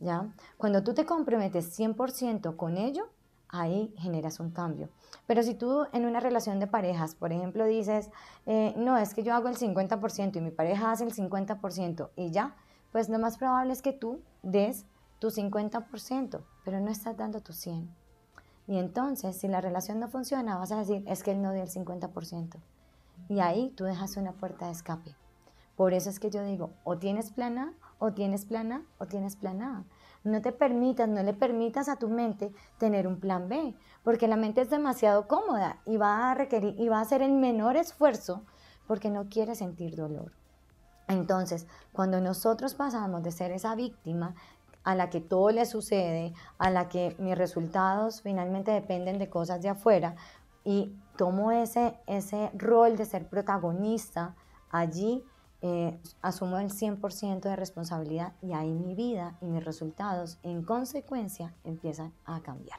¿Ya? 0.00 0.32
Cuando 0.56 0.82
tú 0.82 0.94
te 0.94 1.06
comprometes 1.06 1.78
100% 1.78 2.56
con 2.56 2.76
ello, 2.76 3.08
ahí 3.48 3.94
generas 3.98 4.40
un 4.40 4.50
cambio. 4.50 4.88
Pero 5.26 5.42
si 5.42 5.54
tú 5.54 5.86
en 5.92 6.06
una 6.06 6.20
relación 6.20 6.58
de 6.58 6.66
parejas, 6.66 7.14
por 7.14 7.32
ejemplo, 7.32 7.64
dices, 7.66 8.10
eh, 8.46 8.74
no, 8.76 8.96
es 8.96 9.14
que 9.14 9.22
yo 9.22 9.34
hago 9.34 9.48
el 9.48 9.56
50% 9.56 10.36
y 10.36 10.40
mi 10.40 10.50
pareja 10.50 10.90
hace 10.90 11.04
el 11.04 11.14
50% 11.14 12.10
y 12.16 12.30
ya, 12.30 12.56
pues 12.92 13.08
lo 13.08 13.18
más 13.18 13.38
probable 13.38 13.72
es 13.72 13.82
que 13.82 13.92
tú 13.92 14.20
des 14.42 14.86
tu 15.18 15.28
50%, 15.28 16.40
pero 16.64 16.80
no 16.80 16.90
estás 16.90 17.16
dando 17.16 17.40
tu 17.40 17.52
100%. 17.52 17.88
Y 18.66 18.78
entonces, 18.78 19.36
si 19.36 19.48
la 19.48 19.60
relación 19.60 19.98
no 19.98 20.08
funciona, 20.08 20.56
vas 20.56 20.70
a 20.70 20.78
decir, 20.78 21.02
es 21.08 21.24
que 21.24 21.32
él 21.32 21.42
no 21.42 21.52
dio 21.52 21.62
el 21.62 21.68
50%. 21.68 22.56
Y 23.28 23.40
ahí 23.40 23.70
tú 23.76 23.84
dejas 23.84 24.16
una 24.16 24.32
puerta 24.32 24.66
de 24.66 24.72
escape. 24.72 25.16
Por 25.74 25.92
eso 25.92 26.08
es 26.08 26.20
que 26.20 26.30
yo 26.30 26.44
digo, 26.44 26.70
o 26.84 26.96
tienes 26.96 27.32
plan 27.32 27.58
A, 27.58 27.74
o 28.00 28.12
tienes 28.12 28.44
plan 28.44 28.72
A, 28.72 28.82
o 28.98 29.06
tienes 29.06 29.36
plan 29.36 29.62
A. 29.62 29.84
No 30.24 30.42
te 30.42 30.50
permitas, 30.50 31.08
no 31.08 31.22
le 31.22 31.32
permitas 31.32 31.88
a 31.88 31.96
tu 31.96 32.08
mente 32.08 32.52
tener 32.78 33.06
un 33.06 33.20
plan 33.20 33.48
B, 33.48 33.74
porque 34.02 34.26
la 34.26 34.36
mente 34.36 34.62
es 34.62 34.70
demasiado 34.70 35.28
cómoda 35.28 35.78
y 35.86 35.96
va 35.96 36.30
a 36.30 36.34
requerir 36.34 36.74
y 36.78 36.88
va 36.88 36.98
a 36.98 37.02
hacer 37.02 37.22
el 37.22 37.32
menor 37.32 37.76
esfuerzo 37.76 38.42
porque 38.88 39.08
no 39.08 39.28
quiere 39.28 39.54
sentir 39.54 39.94
dolor. 39.94 40.32
Entonces, 41.06 41.66
cuando 41.92 42.20
nosotros 42.20 42.74
pasamos 42.74 43.22
de 43.22 43.30
ser 43.30 43.52
esa 43.52 43.74
víctima 43.74 44.34
a 44.82 44.94
la 44.94 45.10
que 45.10 45.20
todo 45.20 45.50
le 45.50 45.66
sucede, 45.66 46.32
a 46.58 46.70
la 46.70 46.88
que 46.88 47.14
mis 47.18 47.36
resultados 47.36 48.22
finalmente 48.22 48.70
dependen 48.72 49.18
de 49.18 49.28
cosas 49.28 49.60
de 49.62 49.68
afuera, 49.68 50.16
y 50.64 50.92
tomo 51.16 51.52
ese, 51.52 51.98
ese 52.06 52.50
rol 52.54 52.96
de 52.96 53.04
ser 53.04 53.28
protagonista, 53.28 54.34
allí 54.70 55.24
eh, 55.62 55.98
asumo 56.22 56.58
el 56.58 56.70
100% 56.70 57.40
de 57.40 57.56
responsabilidad 57.56 58.32
y 58.42 58.52
ahí 58.52 58.72
mi 58.72 58.94
vida 58.94 59.36
y 59.40 59.46
mis 59.46 59.64
resultados 59.64 60.38
en 60.42 60.62
consecuencia 60.62 61.54
empiezan 61.64 62.12
a 62.24 62.40
cambiar. 62.40 62.78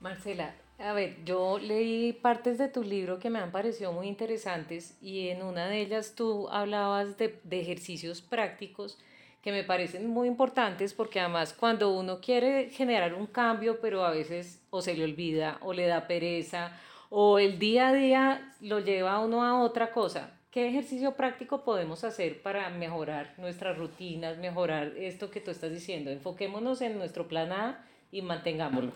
Marcela, 0.00 0.54
a 0.78 0.92
ver, 0.92 1.24
yo 1.24 1.58
leí 1.58 2.12
partes 2.12 2.58
de 2.58 2.68
tu 2.68 2.84
libro 2.84 3.18
que 3.18 3.30
me 3.30 3.40
han 3.40 3.50
parecido 3.50 3.92
muy 3.92 4.06
interesantes 4.06 4.96
y 5.02 5.28
en 5.28 5.42
una 5.42 5.66
de 5.66 5.80
ellas 5.80 6.14
tú 6.14 6.48
hablabas 6.50 7.16
de, 7.18 7.40
de 7.42 7.60
ejercicios 7.60 8.22
prácticos 8.22 8.98
que 9.42 9.50
me 9.50 9.64
parecen 9.64 10.08
muy 10.08 10.28
importantes 10.28 10.94
porque 10.94 11.20
además 11.20 11.52
cuando 11.52 11.92
uno 11.92 12.20
quiere 12.20 12.70
generar 12.70 13.14
un 13.14 13.26
cambio 13.26 13.80
pero 13.80 14.04
a 14.04 14.10
veces 14.10 14.60
o 14.70 14.82
se 14.82 14.94
le 14.94 15.04
olvida 15.04 15.58
o 15.62 15.72
le 15.72 15.86
da 15.86 16.06
pereza 16.06 16.72
o 17.10 17.38
el 17.38 17.58
día 17.58 17.88
a 17.88 17.92
día 17.92 18.54
lo 18.60 18.80
lleva 18.80 19.14
a 19.14 19.20
uno 19.20 19.42
a 19.42 19.62
otra 19.62 19.92
cosa, 19.92 20.37
¿Qué 20.50 20.66
ejercicio 20.66 21.14
práctico 21.14 21.62
podemos 21.62 22.04
hacer 22.04 22.42
para 22.42 22.70
mejorar 22.70 23.34
nuestras 23.36 23.76
rutinas, 23.76 24.38
mejorar 24.38 24.86
esto 24.96 25.30
que 25.30 25.42
tú 25.42 25.50
estás 25.50 25.70
diciendo? 25.70 26.10
Enfoquémonos 26.10 26.80
en 26.80 26.96
nuestro 26.96 27.28
plan 27.28 27.52
A 27.52 27.84
y 28.10 28.22
mantengámoslo. 28.22 28.92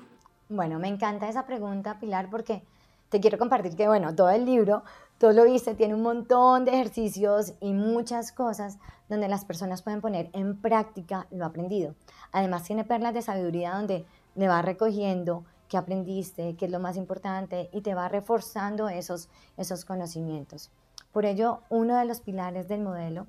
Bueno, 0.49 0.78
me 0.78 0.88
encanta 0.88 1.28
esa 1.28 1.44
pregunta, 1.44 1.99
Pilar, 2.00 2.30
porque 2.30 2.62
te 3.11 3.21
quiero 3.21 3.37
compartir 3.37 3.76
que, 3.76 3.87
bueno, 3.87 4.14
todo 4.14 4.30
el 4.30 4.47
libro, 4.47 4.82
todo 5.18 5.32
lo 5.32 5.44
viste, 5.44 5.75
tiene 5.75 5.94
un 5.94 6.00
montón 6.00 6.64
de 6.64 6.73
ejercicios 6.73 7.52
y 7.61 7.75
muchas 7.75 8.32
cosas 8.32 8.78
donde 9.11 9.28
las 9.28 9.44
personas 9.44 9.82
pueden 9.82 10.00
poner 10.00 10.30
en 10.32 10.59
práctica 10.59 11.26
lo 11.30 11.44
aprendido. 11.44 11.94
Además, 12.32 12.64
tiene 12.64 12.85
perlas 12.85 13.12
de 13.12 13.21
sabiduría 13.21 13.75
donde 13.75 14.06
le 14.37 14.49
va 14.49 14.62
recogiendo 14.62 15.44
qué 15.68 15.76
aprendiste, 15.76 16.56
qué 16.56 16.64
es 16.64 16.71
lo 16.71 16.80
más 16.80 16.97
importante 16.97 17.68
y 17.75 17.82
te 17.82 17.94
va 17.94 18.09
reforzando 18.09 18.88
esos, 18.88 19.28
esos 19.59 19.85
conocimientos. 19.85 20.71
Por 21.12 21.26
ello, 21.26 21.61
uno 21.69 21.97
de 21.97 22.04
los 22.04 22.21
pilares 22.21 22.69
del 22.69 22.81
modelo 22.81 23.26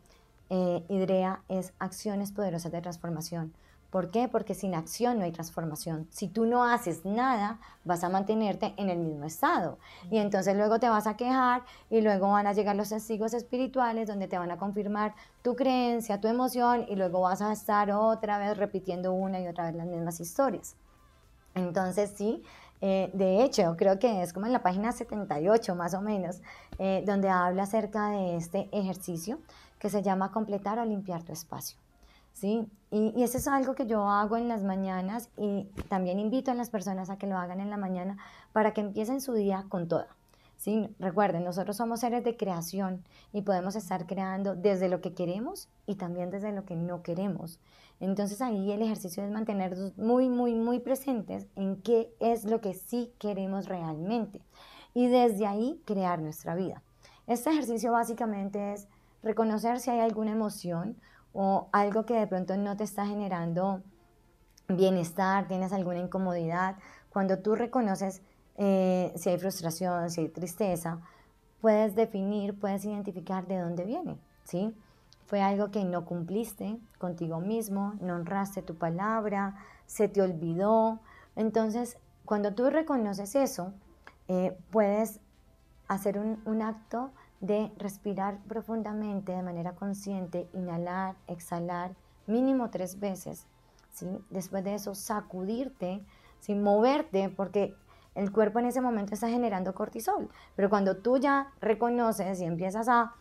eh, 0.50 0.84
IDREA 0.88 1.42
es 1.50 1.74
acciones 1.80 2.32
poderosas 2.32 2.72
de 2.72 2.82
transformación. 2.82 3.54
¿Por 3.94 4.10
qué? 4.10 4.28
Porque 4.28 4.56
sin 4.56 4.74
acción 4.74 5.20
no 5.20 5.24
hay 5.24 5.32
transformación. 5.32 6.08
Si 6.10 6.28
tú 6.28 6.48
no 6.48 6.64
haces 6.64 7.06
nada, 7.06 7.60
vas 7.86 8.04
a 8.04 8.10
mantenerte 8.10 8.74
en 8.78 8.90
el 8.90 8.98
mismo 8.98 9.26
estado. 9.26 9.78
Y 10.10 10.18
entonces 10.18 10.56
luego 10.56 10.80
te 10.80 10.90
vas 10.90 11.06
a 11.06 11.16
quejar 11.16 11.62
y 11.92 12.02
luego 12.02 12.32
van 12.32 12.48
a 12.48 12.54
llegar 12.54 12.76
los 12.76 12.90
testigos 12.90 13.36
espirituales 13.36 14.08
donde 14.08 14.28
te 14.28 14.40
van 14.40 14.50
a 14.50 14.58
confirmar 14.58 15.14
tu 15.44 15.56
creencia, 15.56 16.20
tu 16.20 16.28
emoción 16.28 16.86
y 16.90 16.96
luego 16.96 17.22
vas 17.22 17.44
a 17.44 17.54
estar 17.54 17.92
otra 17.92 18.40
vez 18.40 18.58
repitiendo 18.58 19.14
una 19.14 19.40
y 19.40 19.48
otra 19.48 19.66
vez 19.66 19.76
las 19.76 19.86
mismas 19.86 20.20
historias. 20.20 20.76
Entonces 21.54 22.14
sí, 22.16 22.42
eh, 22.86 23.10
de 23.14 23.46
hecho, 23.46 23.78
creo 23.78 23.98
que 23.98 24.24
es 24.24 24.34
como 24.34 24.46
en 24.46 24.52
la 24.52 24.62
página 24.62 24.92
78 24.92 25.74
más 25.74 25.94
o 25.94 26.02
menos, 26.02 26.42
eh, 26.80 27.02
donde 27.06 27.30
habla 27.30 27.64
acerca 27.64 28.10
de 28.10 28.36
este 28.36 28.68
ejercicio 28.74 29.40
que 29.80 29.90
se 29.90 30.02
llama 30.02 30.34
completar 30.34 30.80
o 30.80 30.84
limpiar 30.84 31.24
tu 31.24 31.32
espacio. 31.32 31.78
¿sí? 32.34 32.68
Y, 32.92 33.14
y 33.16 33.24
eso 33.24 33.38
es 33.38 33.48
algo 33.48 33.74
que 33.74 33.86
yo 33.86 34.10
hago 34.10 34.36
en 34.36 34.50
las 34.50 34.64
mañanas 34.64 35.30
y 35.38 35.64
también 35.88 36.20
invito 36.20 36.52
a 36.52 36.56
las 36.56 36.70
personas 36.70 37.10
a 37.10 37.18
que 37.18 37.26
lo 37.26 37.38
hagan 37.38 37.62
en 37.62 37.70
la 37.70 37.78
mañana 37.78 38.18
para 38.52 38.74
que 38.74 38.82
empiecen 38.82 39.22
su 39.22 39.32
día 39.32 39.64
con 39.70 39.88
toda. 39.88 40.10
¿Sí? 40.64 40.96
Recuerden, 40.98 41.44
nosotros 41.44 41.76
somos 41.76 42.00
seres 42.00 42.24
de 42.24 42.38
creación 42.38 43.04
y 43.34 43.42
podemos 43.42 43.76
estar 43.76 44.08
creando 44.08 44.56
desde 44.56 44.88
lo 44.88 45.02
que 45.02 45.14
queremos 45.14 45.68
y 45.86 45.96
también 45.96 46.30
desde 46.30 46.54
lo 46.54 46.64
que 46.64 46.78
no 46.78 47.04
queremos. 47.04 47.60
Entonces 48.00 48.42
ahí 48.42 48.72
el 48.72 48.82
ejercicio 48.82 49.26
es 49.26 49.30
mantenernos 49.30 49.98
muy, 49.98 50.30
muy, 50.30 50.56
muy 50.56 50.80
presentes 50.80 51.48
en 51.58 51.82
qué 51.82 52.16
es 52.22 52.46
lo 52.46 52.62
que 52.62 52.76
sí 52.76 53.12
queremos 53.20 53.68
realmente 53.68 54.40
y 54.94 55.08
desde 55.08 55.48
ahí 55.48 55.82
crear 55.84 56.22
nuestra 56.22 56.56
vida. 56.56 56.82
Este 57.28 57.50
ejercicio 57.50 57.92
básicamente 57.92 58.72
es 58.72 58.88
reconocer 59.22 59.82
si 59.82 59.90
hay 59.90 60.00
alguna 60.00 60.32
emoción 60.32 60.96
o 61.34 61.68
algo 61.74 62.06
que 62.06 62.14
de 62.14 62.28
pronto 62.28 62.56
no 62.56 62.78
te 62.78 62.86
está 62.86 63.06
generando 63.06 63.82
bienestar, 64.70 65.46
tienes 65.50 65.74
alguna 65.74 66.00
incomodidad. 66.00 66.78
Cuando 67.10 67.40
tú 67.40 67.54
reconoces 67.56 68.22
eh, 68.58 69.12
si 69.16 69.30
hay 69.30 69.38
frustración, 69.38 70.10
si 70.10 70.22
hay 70.22 70.30
tristeza, 70.30 71.00
puedes 71.62 71.96
definir, 71.96 72.60
puedes 72.60 72.86
identificar 72.86 73.48
de 73.48 73.60
dónde 73.60 73.86
viene, 73.86 74.18
¿sí? 74.44 74.74
Fue 75.26 75.42
algo 75.42 75.72
que 75.72 75.84
no 75.86 76.06
cumpliste 76.06 76.78
contigo 76.98 77.40
mismo, 77.40 77.94
no 78.02 78.16
honraste 78.16 78.62
tu 78.62 78.76
palabra, 78.76 79.56
se 79.86 80.08
te 80.08 80.22
olvidó. 80.22 81.00
Entonces, 81.36 81.98
cuando 82.26 82.54
tú 82.54 82.70
reconoces 82.70 83.36
eso, 83.36 83.74
eh, 84.28 84.58
puedes 84.72 85.20
hacer 85.88 86.20
un, 86.20 86.62
acto 86.62 87.12
de 87.42 87.72
respirar 87.78 88.40
profundamente 88.48 89.32
de 89.32 89.44
manera 89.44 89.74
consciente, 89.74 90.48
inhalar, 90.54 91.16
exhalar, 91.28 91.96
mínimo 92.28 92.70
tres 92.70 93.00
veces. 93.00 93.46
¿sí? 93.92 94.08
Después 94.30 94.64
de 94.64 94.76
eso, 94.76 94.96
sacudirte, 94.96 96.02
sin 96.40 96.64
moverte, 96.64 97.30
porque 97.30 97.76
el 98.16 98.32
cuerpo 98.32 98.60
en 98.60 98.66
ese 98.66 98.82
momento 98.82 99.14
está 99.14 99.30
generando 99.30 99.74
cortisol. 99.74 100.30
Pero 100.56 100.70
cuando 100.70 100.98
tú 100.98 101.18
ya 101.18 101.52
reconoces 101.62 102.42
y 102.42 102.46
empiezas 102.46 102.88
a 102.88 103.16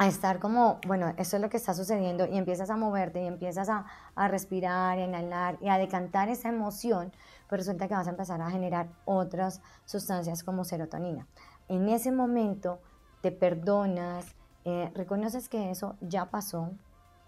a 0.00 0.06
estar 0.06 0.38
como, 0.38 0.80
bueno, 0.86 1.12
eso 1.18 1.36
es 1.36 1.42
lo 1.42 1.50
que 1.50 1.58
está 1.58 1.74
sucediendo 1.74 2.24
y 2.24 2.38
empiezas 2.38 2.70
a 2.70 2.76
moverte 2.76 3.22
y 3.22 3.26
empiezas 3.26 3.68
a, 3.68 3.84
a 4.14 4.28
respirar, 4.28 4.96
a 4.96 5.04
inhalar 5.04 5.58
y 5.60 5.68
a 5.68 5.76
decantar 5.76 6.30
esa 6.30 6.48
emoción, 6.48 7.12
pues 7.50 7.60
resulta 7.60 7.86
que 7.86 7.92
vas 7.92 8.06
a 8.06 8.12
empezar 8.12 8.40
a 8.40 8.50
generar 8.50 8.88
otras 9.04 9.60
sustancias 9.84 10.42
como 10.42 10.64
serotonina. 10.64 11.26
En 11.68 11.90
ese 11.90 12.12
momento 12.12 12.80
te 13.20 13.30
perdonas, 13.30 14.24
eh, 14.64 14.90
reconoces 14.94 15.50
que 15.50 15.70
eso 15.70 15.96
ya 16.00 16.30
pasó 16.30 16.70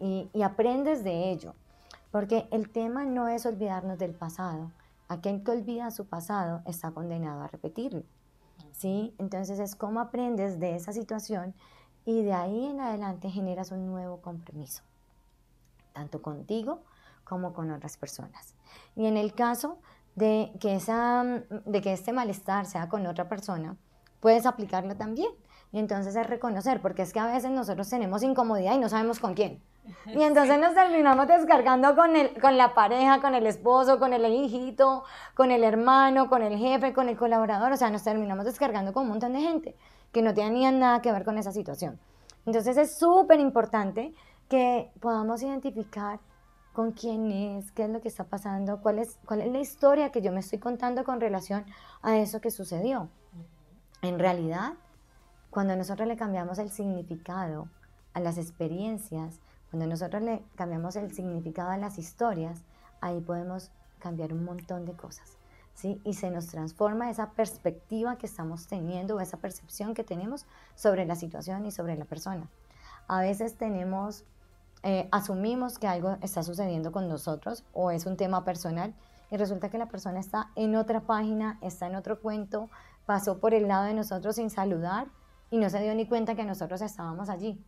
y, 0.00 0.30
y 0.32 0.40
aprendes 0.40 1.04
de 1.04 1.30
ello, 1.30 1.54
porque 2.10 2.48
el 2.52 2.70
tema 2.70 3.04
no 3.04 3.28
es 3.28 3.44
olvidarnos 3.44 3.98
del 3.98 4.14
pasado. 4.14 4.70
Aquel 5.12 5.42
que 5.42 5.50
olvida 5.50 5.90
su 5.90 6.06
pasado 6.06 6.62
está 6.64 6.90
condenado 6.92 7.42
a 7.42 7.48
repetirlo. 7.48 8.02
¿sí? 8.72 9.14
Entonces 9.18 9.58
es 9.58 9.76
cómo 9.76 10.00
aprendes 10.00 10.58
de 10.58 10.74
esa 10.74 10.92
situación 10.92 11.54
y 12.06 12.22
de 12.22 12.32
ahí 12.32 12.64
en 12.64 12.80
adelante 12.80 13.30
generas 13.30 13.72
un 13.72 13.86
nuevo 13.86 14.22
compromiso, 14.22 14.82
tanto 15.92 16.22
contigo 16.22 16.82
como 17.24 17.52
con 17.52 17.70
otras 17.70 17.98
personas. 17.98 18.54
Y 18.96 19.04
en 19.04 19.18
el 19.18 19.34
caso 19.34 19.78
de 20.14 20.50
que, 20.60 20.76
esa, 20.76 21.24
de 21.24 21.82
que 21.82 21.92
este 21.92 22.14
malestar 22.14 22.64
sea 22.64 22.88
con 22.88 23.06
otra 23.06 23.28
persona, 23.28 23.76
puedes 24.20 24.46
aplicarlo 24.46 24.96
también. 24.96 25.30
Y 25.72 25.78
entonces 25.78 26.14
es 26.14 26.26
reconocer, 26.26 26.82
porque 26.82 27.02
es 27.02 27.12
que 27.14 27.20
a 27.20 27.26
veces 27.26 27.50
nosotros 27.50 27.88
tenemos 27.88 28.22
incomodidad 28.22 28.74
y 28.74 28.78
no 28.78 28.90
sabemos 28.90 29.18
con 29.18 29.34
quién. 29.34 29.62
Y 30.06 30.22
entonces 30.22 30.60
nos 30.60 30.74
terminamos 30.74 31.26
descargando 31.26 31.96
con, 31.96 32.14
el, 32.14 32.38
con 32.40 32.56
la 32.56 32.74
pareja, 32.74 33.20
con 33.20 33.34
el 33.34 33.46
esposo, 33.46 33.98
con 33.98 34.12
el 34.12 34.24
hijito, 34.26 35.02
con 35.34 35.50
el 35.50 35.64
hermano, 35.64 36.28
con 36.28 36.42
el 36.42 36.56
jefe, 36.58 36.92
con 36.92 37.08
el 37.08 37.16
colaborador. 37.16 37.72
O 37.72 37.76
sea, 37.76 37.90
nos 37.90 38.04
terminamos 38.04 38.44
descargando 38.44 38.92
con 38.92 39.04
un 39.04 39.08
montón 39.08 39.32
de 39.32 39.40
gente 39.40 39.76
que 40.12 40.22
no 40.22 40.34
tenían 40.34 40.78
nada 40.78 41.00
que 41.00 41.10
ver 41.10 41.24
con 41.24 41.38
esa 41.38 41.52
situación. 41.52 41.98
Entonces 42.44 42.76
es 42.76 42.98
súper 42.98 43.40
importante 43.40 44.14
que 44.48 44.90
podamos 45.00 45.42
identificar 45.42 46.20
con 46.72 46.92
quién 46.92 47.30
es, 47.32 47.70
qué 47.72 47.84
es 47.84 47.90
lo 47.90 48.00
que 48.00 48.08
está 48.08 48.24
pasando, 48.24 48.80
cuál 48.80 48.98
es, 48.98 49.18
cuál 49.26 49.42
es 49.42 49.52
la 49.52 49.58
historia 49.58 50.10
que 50.10 50.22
yo 50.22 50.32
me 50.32 50.40
estoy 50.40 50.58
contando 50.58 51.04
con 51.04 51.20
relación 51.20 51.64
a 52.02 52.18
eso 52.18 52.40
que 52.40 52.50
sucedió. 52.50 53.08
En 54.00 54.18
realidad, 54.18 54.74
cuando 55.52 55.76
nosotros 55.76 56.08
le 56.08 56.16
cambiamos 56.16 56.58
el 56.58 56.70
significado 56.70 57.68
a 58.14 58.20
las 58.20 58.38
experiencias, 58.38 59.38
cuando 59.70 59.86
nosotros 59.86 60.22
le 60.22 60.42
cambiamos 60.54 60.96
el 60.96 61.12
significado 61.12 61.68
a 61.68 61.76
las 61.76 61.98
historias, 61.98 62.62
ahí 63.02 63.20
podemos 63.20 63.70
cambiar 63.98 64.32
un 64.32 64.46
montón 64.46 64.86
de 64.86 64.94
cosas. 64.94 65.36
Y 66.04 66.14
se 66.14 66.30
nos 66.30 66.46
transforma 66.46 67.10
esa 67.10 67.32
perspectiva 67.32 68.16
que 68.16 68.24
estamos 68.24 68.66
teniendo 68.66 69.20
esa 69.20 69.36
percepción 69.36 69.92
que 69.92 70.04
tenemos 70.04 70.46
sobre 70.74 71.04
la 71.04 71.16
situación 71.16 71.66
y 71.66 71.70
sobre 71.70 71.96
la 71.96 72.06
persona. 72.06 72.48
A 73.06 73.20
veces 73.20 73.58
tenemos, 73.58 74.24
eh, 74.82 75.06
asumimos 75.12 75.78
que 75.78 75.86
algo 75.86 76.16
está 76.22 76.42
sucediendo 76.42 76.92
con 76.92 77.10
nosotros 77.10 77.62
o 77.74 77.90
es 77.90 78.06
un 78.06 78.16
tema 78.16 78.42
personal 78.46 78.94
y 79.30 79.36
resulta 79.36 79.68
que 79.68 79.76
la 79.76 79.90
persona 79.90 80.18
está 80.18 80.50
en 80.56 80.76
otra 80.76 81.00
página, 81.00 81.58
está 81.60 81.88
en 81.88 81.96
otro 81.96 82.20
cuento, 82.20 82.70
pasó 83.04 83.38
por 83.38 83.52
el 83.52 83.68
lado 83.68 83.84
de 83.84 83.92
nosotros 83.92 84.36
sin 84.36 84.48
saludar 84.48 85.08
y 85.52 85.58
no 85.58 85.68
se 85.68 85.82
dio 85.82 85.94
ni 85.94 86.06
cuenta 86.06 86.34
que 86.34 86.44
nosotros 86.44 86.80
estábamos 86.80 87.28
allí. 87.28 87.62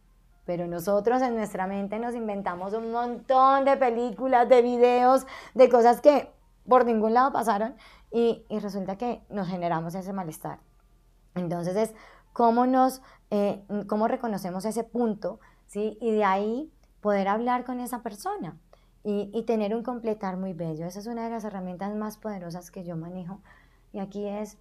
Pero 0.46 0.66
nosotros 0.66 1.20
en 1.20 1.36
nuestra 1.36 1.66
mente 1.66 1.98
nos 1.98 2.14
inventamos 2.14 2.72
un 2.72 2.90
montón 2.90 3.66
de 3.66 3.76
películas, 3.76 4.48
de 4.48 4.62
videos, 4.62 5.26
de 5.52 5.68
cosas 5.68 6.00
que 6.00 6.32
por 6.66 6.86
ningún 6.86 7.12
lado 7.12 7.30
pasaron 7.30 7.76
y, 8.10 8.46
resulta 8.48 8.96
que 8.96 9.22
nos 9.28 9.48
generamos 9.48 9.94
ese 9.94 10.14
malestar. 10.14 10.60
Entonces 11.34 11.76
es 11.76 11.94
cómo 12.32 12.64
nos, 12.64 13.02
eh, 13.30 13.62
cómo 13.86 14.08
reconocemos 14.08 14.64
ese 14.64 14.84
punto, 14.84 15.38
¿sí? 15.66 15.98
Y 16.00 16.10
de 16.10 16.24
ahí 16.24 16.72
poder 17.02 17.28
hablar 17.28 17.66
con 17.66 17.80
esa 17.80 18.02
persona 18.02 18.56
y, 19.02 19.30
y, 19.34 19.42
tener 19.42 19.74
un 19.74 19.82
completar 19.82 20.38
muy 20.38 20.54
bello. 20.54 20.86
Esa 20.86 21.00
es 21.00 21.06
una 21.06 21.24
de 21.24 21.30
las 21.30 21.44
herramientas 21.44 21.94
más 21.94 22.16
poderosas 22.16 22.70
que 22.70 22.82
yo 22.82 22.96
manejo. 22.96 23.40
Y 23.92 23.98
aquí 23.98 24.26
es, 24.26 24.56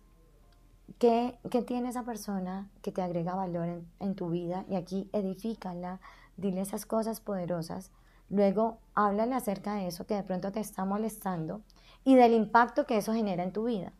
¿qué, 1.00 1.38
qué 1.50 1.62
tiene 1.62 1.90
esa 1.90 2.04
persona 2.04 2.70
que 2.82 2.92
te 2.92 3.02
agrega 3.02 3.36
valor 3.36 3.68
en, 3.68 3.88
en 4.00 4.16
tu 4.16 4.30
vida? 4.30 4.66
Y 4.70 4.76
aquí 4.76 5.10
edifícala, 5.14 6.00
dile 6.38 6.62
esas 6.62 6.86
cosas 6.86 7.20
poderosas. 7.20 7.92
Luego, 8.30 8.80
háblale 8.96 9.36
acerca 9.36 9.76
de 9.76 9.88
eso 9.88 10.06
que 10.06 10.16
de 10.16 10.24
pronto 10.24 10.52
te 10.52 10.60
está 10.60 10.86
molestando 10.86 11.62
y 12.04 12.16
del 12.16 12.34
impacto 12.34 12.86
que 12.86 12.98
eso 12.98 13.14
genera 13.14 13.44
en 13.44 13.54
tu 13.54 13.66
vida. 13.66 13.94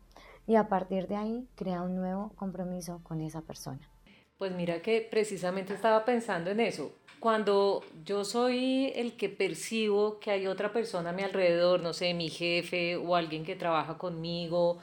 Y 0.46 0.56
a 0.56 0.68
partir 0.68 1.08
de 1.08 1.16
ahí, 1.16 1.48
crea 1.54 1.82
un 1.82 1.96
nuevo 1.96 2.32
compromiso 2.36 3.00
con 3.02 3.20
esa 3.20 3.40
persona. 3.40 3.88
Pues 4.36 4.52
mira 4.52 4.82
que 4.82 5.06
precisamente 5.08 5.74
estaba 5.74 6.04
pensando 6.04 6.50
en 6.50 6.60
eso 6.60 6.92
cuando 7.24 7.82
yo 8.04 8.22
soy 8.22 8.92
el 8.94 9.16
que 9.16 9.30
percibo 9.30 10.20
que 10.20 10.30
hay 10.30 10.46
otra 10.46 10.74
persona 10.74 11.08
a 11.08 11.12
mi 11.14 11.22
alrededor, 11.22 11.80
no 11.80 11.94
sé, 11.94 12.12
mi 12.12 12.28
jefe 12.28 12.96
o 12.96 13.16
alguien 13.16 13.46
que 13.46 13.56
trabaja 13.56 13.96
conmigo 13.96 14.76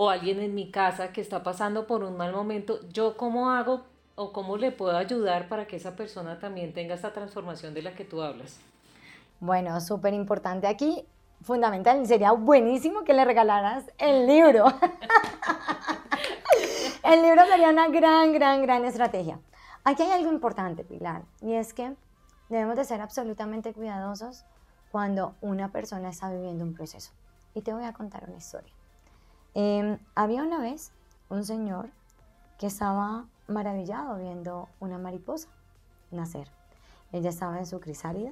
o 0.00 0.10
alguien 0.10 0.38
en 0.38 0.54
mi 0.54 0.70
casa 0.70 1.12
que 1.12 1.20
está 1.20 1.42
pasando 1.42 1.88
por 1.88 2.04
un 2.04 2.16
mal 2.16 2.32
momento, 2.32 2.78
¿yo 2.92 3.16
cómo 3.16 3.50
hago 3.50 3.82
o 4.14 4.32
cómo 4.32 4.56
le 4.56 4.70
puedo 4.70 4.96
ayudar 4.96 5.48
para 5.48 5.66
que 5.66 5.74
esa 5.74 5.96
persona 5.96 6.38
también 6.38 6.72
tenga 6.72 6.94
esta 6.94 7.12
transformación 7.12 7.74
de 7.74 7.82
la 7.82 7.96
que 7.96 8.04
tú 8.04 8.22
hablas? 8.22 8.60
Bueno, 9.40 9.80
súper 9.80 10.14
importante 10.14 10.68
aquí, 10.68 11.04
fundamental, 11.42 12.06
sería 12.06 12.30
buenísimo 12.30 13.02
que 13.02 13.12
le 13.12 13.24
regalaras 13.24 13.86
el 13.98 14.28
libro. 14.28 14.66
el 17.02 17.20
libro 17.20 17.44
sería 17.46 17.70
una 17.70 17.88
gran, 17.88 18.32
gran, 18.32 18.62
gran 18.62 18.84
estrategia. 18.84 19.40
Aquí 19.82 20.04
hay 20.04 20.12
algo 20.12 20.32
importante, 20.32 20.84
Pilar, 20.84 21.22
y 21.40 21.54
es 21.54 21.74
que 21.74 21.96
debemos 22.48 22.76
de 22.76 22.84
ser 22.84 23.00
absolutamente 23.00 23.74
cuidadosos 23.74 24.44
cuando 24.92 25.34
una 25.40 25.72
persona 25.72 26.10
está 26.10 26.30
viviendo 26.30 26.62
un 26.62 26.74
proceso. 26.74 27.10
Y 27.52 27.62
te 27.62 27.74
voy 27.74 27.82
a 27.82 27.92
contar 27.92 28.26
una 28.28 28.36
historia. 28.36 28.77
Em, 29.60 29.98
había 30.14 30.44
una 30.44 30.60
vez 30.60 30.92
un 31.30 31.44
señor 31.44 31.90
que 32.58 32.68
estaba 32.68 33.26
maravillado 33.48 34.16
viendo 34.16 34.68
una 34.78 34.98
mariposa 34.98 35.48
nacer. 36.12 36.48
Ella 37.10 37.30
estaba 37.30 37.58
en 37.58 37.66
su 37.66 37.80
crisálida 37.80 38.30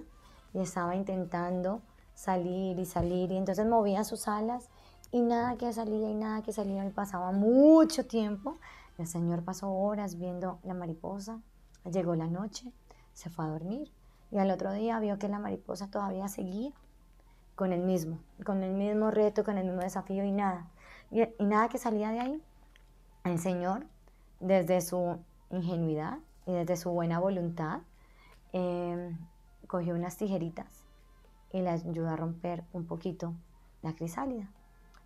y 0.55 0.61
estaba 0.61 0.95
intentando 0.95 1.81
salir 2.15 2.79
y 2.79 2.87
salir 2.87 3.33
y 3.33 3.39
entonces 3.39 3.67
movía 3.67 4.05
sus 4.05 4.29
alas 4.29 4.69
y 5.11 5.21
nada 5.21 5.57
que 5.57 5.73
salía 5.73 6.09
y 6.09 6.15
nada 6.15 6.43
que 6.43 6.53
salía. 6.53 6.87
Y 6.87 6.91
pasaba 6.91 7.33
mucho 7.33 8.07
tiempo 8.07 8.59
el 8.97 9.09
Señor 9.09 9.43
pasó 9.43 9.73
horas 9.73 10.19
viendo 10.19 10.61
la 10.63 10.75
mariposa, 10.75 11.41
llegó 11.91 12.15
la 12.15 12.29
noche, 12.29 12.73
se 13.15 13.31
fue 13.31 13.47
a 13.47 13.49
dormir 13.49 13.91
y 14.31 14.39
al 14.39 14.53
otro 14.53 14.73
día 14.73 15.01
vio 15.01 15.19
que 15.19 15.29
la 15.29 15.41
mariposa 15.41 15.91
todavía 15.91 16.29
seguía 16.29 16.71
con 17.57 17.73
el 17.73 17.81
mismo, 17.81 18.21
con 18.45 18.63
el 18.63 18.75
mismo 18.75 19.11
reto, 19.11 19.43
con 19.43 19.59
el 19.59 19.65
mismo 19.65 19.81
desafío 19.81 20.25
y 20.25 20.31
nada. 20.31 20.71
Y, 21.11 21.23
nada 21.43 21.69
que 21.69 21.79
salía 21.79 22.11
de 22.11 22.21
ahí. 22.21 22.43
El 23.25 23.39
Señor, 23.39 23.87
desde 24.41 24.81
su 24.81 25.19
ingenuidad 25.51 26.19
y 26.47 26.53
desde 26.53 26.77
su 26.77 26.91
buena 26.91 27.19
voluntad, 27.19 27.81
em, 28.53 29.19
cogió 29.67 29.95
unas 29.95 30.17
tijeritas 30.17 30.85
y 31.53 31.61
le 31.61 31.71
ayudó 31.71 32.09
a 32.09 32.17
romper 32.17 32.65
un 32.73 32.87
poquito 32.87 33.35
la 33.83 33.95
crisálida. 33.95 34.49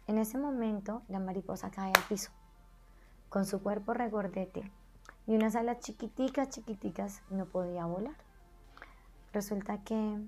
En 0.06 0.18
ese 0.18 0.38
momento 0.38 1.02
la 1.08 1.18
mariposa 1.18 1.70
cae 1.70 1.92
al 1.94 2.02
piso 2.08 2.30
con 3.30 3.46
su 3.46 3.62
cuerpo 3.62 3.94
regordete 3.94 4.70
y 5.26 5.36
unas 5.36 5.54
alas 5.54 5.78
chiquiticas, 5.78 6.50
chiquiticas, 6.50 7.22
no 7.30 7.46
podía 7.46 7.86
volar. 7.86 8.16
Resulta 9.32 9.78
que 9.78 10.20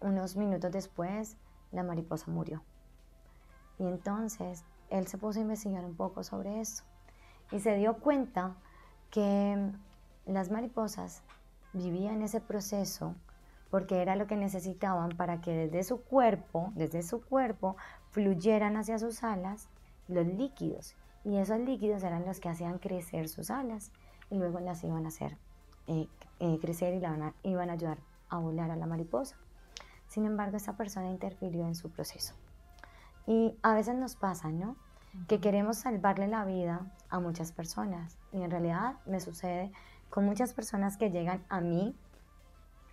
unos 0.00 0.36
minutos 0.36 0.72
después 0.72 1.36
la 1.70 1.84
mariposa 1.84 2.30
murió. 2.30 2.62
Y 3.78 3.86
entonces 3.86 4.64
él 4.90 5.06
se 5.06 5.18
puso 5.18 5.38
a 5.38 5.42
investigar 5.42 5.84
un 5.84 5.96
poco 5.96 6.22
sobre 6.22 6.60
eso 6.60 6.84
y 7.50 7.60
se 7.60 7.76
dio 7.76 7.94
cuenta 7.98 8.54
que 9.10 9.70
las 10.26 10.50
mariposas 10.50 11.22
vivían 11.72 12.22
ese 12.22 12.40
proceso 12.40 13.14
porque 13.70 14.02
era 14.02 14.14
lo 14.14 14.26
que 14.26 14.36
necesitaban 14.36 15.10
para 15.16 15.40
que 15.40 15.52
desde 15.52 15.82
su 15.82 16.02
cuerpo, 16.02 16.72
desde 16.76 17.02
su 17.02 17.22
cuerpo, 17.22 17.76
fluyeran 18.10 18.76
hacia 18.76 18.98
sus 18.98 19.24
alas 19.24 19.68
los 20.06 20.26
líquidos 20.26 20.94
y 21.24 21.38
esos 21.38 21.58
líquidos 21.58 22.02
eran 22.04 22.24
los 22.24 22.38
que 22.38 22.48
hacían 22.48 22.78
crecer 22.78 23.28
sus 23.28 23.50
alas 23.50 23.90
y 24.30 24.36
luego 24.36 24.60
las 24.60 24.84
iban 24.84 25.06
a 25.06 25.08
hacer 25.08 25.36
eh, 25.86 26.06
eh, 26.38 26.58
crecer 26.60 26.94
y 26.94 27.00
la 27.00 27.34
iban 27.42 27.70
a 27.70 27.72
ayudar 27.72 27.98
a 28.28 28.38
volar 28.38 28.70
a 28.70 28.76
la 28.76 28.86
mariposa. 28.86 29.36
Sin 30.08 30.24
embargo, 30.24 30.56
esa 30.56 30.76
persona 30.76 31.10
interfirió 31.10 31.66
en 31.66 31.74
su 31.74 31.90
proceso. 31.90 32.34
Y 33.26 33.56
a 33.62 33.74
veces 33.74 33.94
nos 33.94 34.16
pasa, 34.16 34.50
¿no? 34.50 34.76
Que 35.28 35.40
queremos 35.40 35.78
salvarle 35.78 36.28
la 36.28 36.44
vida 36.44 36.90
a 37.08 37.20
muchas 37.20 37.52
personas. 37.52 38.18
Y 38.32 38.42
en 38.42 38.50
realidad 38.50 38.96
me 39.06 39.20
sucede 39.20 39.72
con 40.10 40.24
muchas 40.24 40.52
personas 40.52 40.96
que 40.96 41.10
llegan 41.10 41.44
a 41.48 41.60
mí 41.60 41.96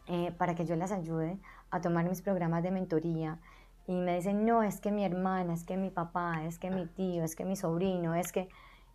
eh, 0.07 0.31
para 0.37 0.55
que 0.55 0.65
yo 0.65 0.75
las 0.75 0.91
ayude 0.91 1.39
a 1.69 1.81
tomar 1.81 2.07
mis 2.07 2.21
programas 2.21 2.63
de 2.63 2.71
mentoría 2.71 3.39
y 3.87 3.93
me 3.93 4.15
dicen, 4.15 4.45
no, 4.45 4.63
es 4.63 4.79
que 4.79 4.91
mi 4.91 5.03
hermana, 5.03 5.53
es 5.53 5.63
que 5.63 5.77
mi 5.77 5.89
papá, 5.89 6.45
es 6.45 6.59
que 6.59 6.69
mi 6.69 6.85
tío, 6.85 7.23
es 7.23 7.35
que 7.35 7.45
mi 7.45 7.55
sobrino, 7.55 8.15
es 8.15 8.31
que... 8.31 8.47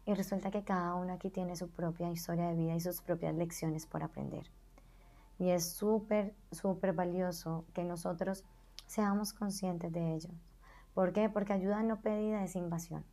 Y 0.07 0.14
resulta 0.14 0.53
que 0.53 0.62
cada 0.62 0.94
uno 0.94 1.12
aquí 1.12 1.31
tiene 1.31 1.57
su 1.57 1.68
propia 1.68 2.11
historia 2.11 2.49
de 2.49 2.55
vida 2.55 2.77
y 2.77 2.81
sus 2.81 3.03
propias 3.03 3.35
lecciones 3.35 3.87
por 3.87 4.05
aprender. 4.05 4.46
Y 5.38 5.51
es 5.51 5.68
súper, 5.68 6.33
súper 6.53 6.92
valioso 6.92 7.64
que 7.75 7.83
nosotros 7.83 8.44
seamos 8.87 9.33
conscientes 9.33 9.92
de 9.92 10.14
ello. 10.14 10.31
¿Por 10.97 11.13
qué? 11.13 11.29
Porque 11.29 11.53
ayuda 11.53 11.83
no 11.83 12.01
pedida 12.01 12.43
es 12.43 12.57
invasión. 12.57 13.05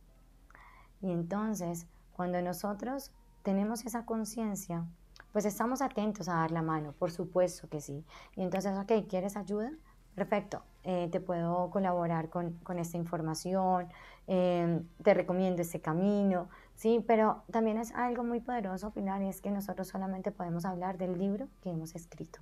Y 1.02 1.12
entonces, 1.12 1.86
cuando 2.16 2.40
nosotros 2.40 3.12
tenemos 3.42 3.84
esa 3.84 4.06
conciencia, 4.06 4.86
pues 5.32 5.44
estamos 5.44 5.82
atentos 5.82 6.30
a 6.30 6.36
dar 6.36 6.50
la 6.50 6.62
mano, 6.62 6.94
por 6.98 7.10
supuesto 7.10 7.68
que 7.68 7.82
sí. 7.82 8.02
Y 8.36 8.42
entonces, 8.42 8.74
ok, 8.78 9.06
¿quieres 9.06 9.36
ayuda? 9.36 9.70
Perfecto, 10.14 10.62
eh, 10.82 11.10
te 11.12 11.20
puedo 11.20 11.68
colaborar 11.68 12.30
con, 12.30 12.52
con 12.62 12.78
esta 12.78 12.96
información, 12.96 13.88
em, 14.28 14.88
te 15.02 15.12
recomiendo 15.12 15.60
este 15.60 15.82
camino, 15.82 16.48
¿sí? 16.76 17.04
Pero 17.06 17.42
también 17.52 17.76
es 17.76 17.92
algo 17.94 18.24
muy 18.24 18.40
poderoso, 18.40 18.92
Pilar, 18.92 19.20
y 19.20 19.28
es 19.28 19.42
que 19.42 19.50
nosotros 19.50 19.88
solamente 19.88 20.30
podemos 20.30 20.64
hablar 20.64 20.96
del 20.96 21.18
libro 21.18 21.48
que 21.60 21.70
hemos 21.70 21.94
escrito. 21.94 22.40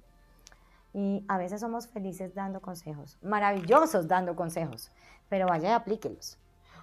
Y 0.95 1.25
a 1.29 1.39
veces 1.39 1.61
somos 1.61 1.89
felices 1.89 2.35
dando 2.35 2.61
consejos, 2.61 3.19
maravillosos 3.23 4.09
dando 4.09 4.37
consejos, 4.37 4.91
pero 5.29 5.47
vaya 5.47 5.71
y 5.71 5.73
aplíquelos. 5.73 6.39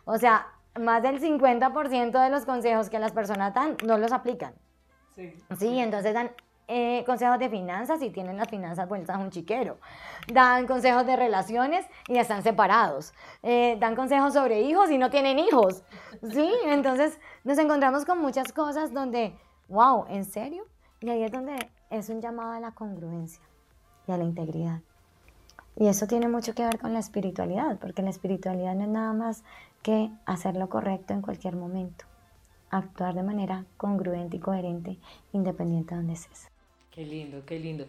O 0.05 0.17
sea, 0.17 0.47
más 0.79 1.03
del 1.03 1.21
50% 1.21 2.23
de 2.23 2.29
los 2.29 2.45
consejos 2.45 2.89
que 2.89 2.99
las 2.99 3.11
personas 3.11 3.53
dan 3.53 3.77
no 3.85 3.97
los 3.97 4.11
aplican. 4.11 4.53
Sí. 5.15 5.33
Sí, 5.57 5.79
entonces 5.79 6.13
dan 6.13 6.31
eh, 6.67 7.03
consejos 7.05 7.39
de 7.39 7.49
finanzas 7.49 8.01
y 8.01 8.09
tienen 8.11 8.37
las 8.37 8.47
finanzas 8.47 8.87
vueltas 8.87 9.15
a 9.15 9.19
un 9.19 9.31
chiquero. 9.31 9.77
Dan 10.31 10.67
consejos 10.67 11.05
de 11.05 11.15
relaciones 11.15 11.85
y 12.07 12.17
están 12.17 12.43
separados. 12.43 13.13
Eh, 13.43 13.77
dan 13.79 13.95
consejos 13.95 14.33
sobre 14.33 14.61
hijos 14.61 14.89
y 14.91 14.97
no 14.97 15.09
tienen 15.09 15.39
hijos. 15.39 15.83
¿Sí? 16.31 16.51
Entonces 16.65 17.19
nos 17.43 17.57
encontramos 17.57 18.05
con 18.05 18.19
muchas 18.19 18.53
cosas 18.53 18.93
donde, 18.93 19.35
wow, 19.67 20.05
¿en 20.09 20.25
serio? 20.25 20.65
Y 21.01 21.09
ahí 21.09 21.23
es 21.23 21.31
donde 21.31 21.71
es 21.89 22.09
un 22.09 22.21
llamado 22.21 22.51
a 22.51 22.59
la 22.59 22.71
congruencia 22.71 23.48
y 24.09 24.11
a 24.11 24.17
la 24.17 24.25
integridad. 24.25 24.81
Y 25.77 25.87
eso 25.87 26.07
tiene 26.07 26.27
mucho 26.27 26.53
que 26.53 26.63
ver 26.63 26.79
con 26.79 26.93
la 26.93 26.99
espiritualidad, 26.99 27.77
porque 27.79 28.01
la 28.01 28.09
espiritualidad 28.09 28.75
no 28.75 28.83
es 28.83 28.89
nada 28.89 29.13
más 29.13 29.43
que 29.81 30.09
hacer 30.25 30.55
lo 30.55 30.67
correcto 30.67 31.13
en 31.13 31.21
cualquier 31.21 31.55
momento 31.55 32.05
actuar 32.71 33.15
de 33.15 33.23
manera 33.23 33.65
congruente 33.77 34.37
y 34.37 34.39
coherente, 34.39 34.97
independiente 35.33 35.91
de 35.91 35.97
donde 35.97 36.13
estés. 36.13 36.47
Qué 36.91 37.05
lindo, 37.05 37.43
qué 37.45 37.59
lindo. 37.59 37.85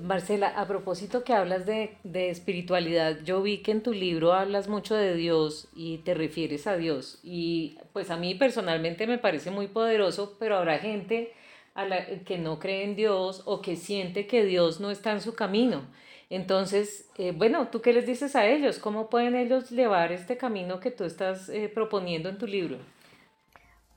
Marcela, 0.00 0.48
a 0.48 0.66
propósito 0.66 1.24
que 1.24 1.32
hablas 1.32 1.66
de, 1.66 1.96
de, 2.04 2.30
espiritualidad, 2.30 3.18
yo 3.24 3.42
vi 3.42 3.58
que 3.58 3.72
en 3.72 3.82
tu 3.82 3.92
libro 3.92 4.32
hablas 4.32 4.68
mucho 4.68 4.94
de 4.94 5.14
Dios 5.14 5.68
y 5.74 5.98
te 5.98 6.14
refieres 6.14 6.66
a 6.66 6.76
Dios. 6.76 7.18
Y 7.22 7.78
pues 7.92 8.10
a 8.10 8.16
mí 8.16 8.34
personalmente 8.34 9.06
me 9.06 9.18
parece 9.18 9.50
muy 9.50 9.66
poderoso, 9.66 10.36
pero 10.38 10.56
habrá 10.56 10.78
gente 10.78 11.32
a 11.74 11.84
la, 11.84 12.06
que 12.24 12.38
no 12.38 12.58
cree 12.58 12.84
en 12.84 12.96
Dios 12.96 13.42
o 13.46 13.60
que 13.60 13.76
siente 13.76 14.26
que 14.26 14.44
Dios 14.44 14.80
no 14.80 14.90
está 14.90 15.12
en 15.12 15.20
su 15.20 15.34
camino. 15.34 15.82
Entonces, 16.30 17.10
eh, 17.16 17.32
bueno, 17.36 17.68
¿tú 17.68 17.80
qué 17.80 17.92
les 17.92 18.06
dices 18.06 18.34
a 18.34 18.46
ellos? 18.46 18.78
¿Cómo 18.78 19.10
pueden 19.10 19.34
ellos 19.34 19.70
llevar 19.70 20.12
este 20.12 20.36
camino 20.36 20.80
que 20.80 20.90
tú 20.90 21.04
estás 21.04 21.48
eh, 21.48 21.70
proponiendo 21.72 22.28
en 22.28 22.38
tu 22.38 22.46
libro? 22.46 22.78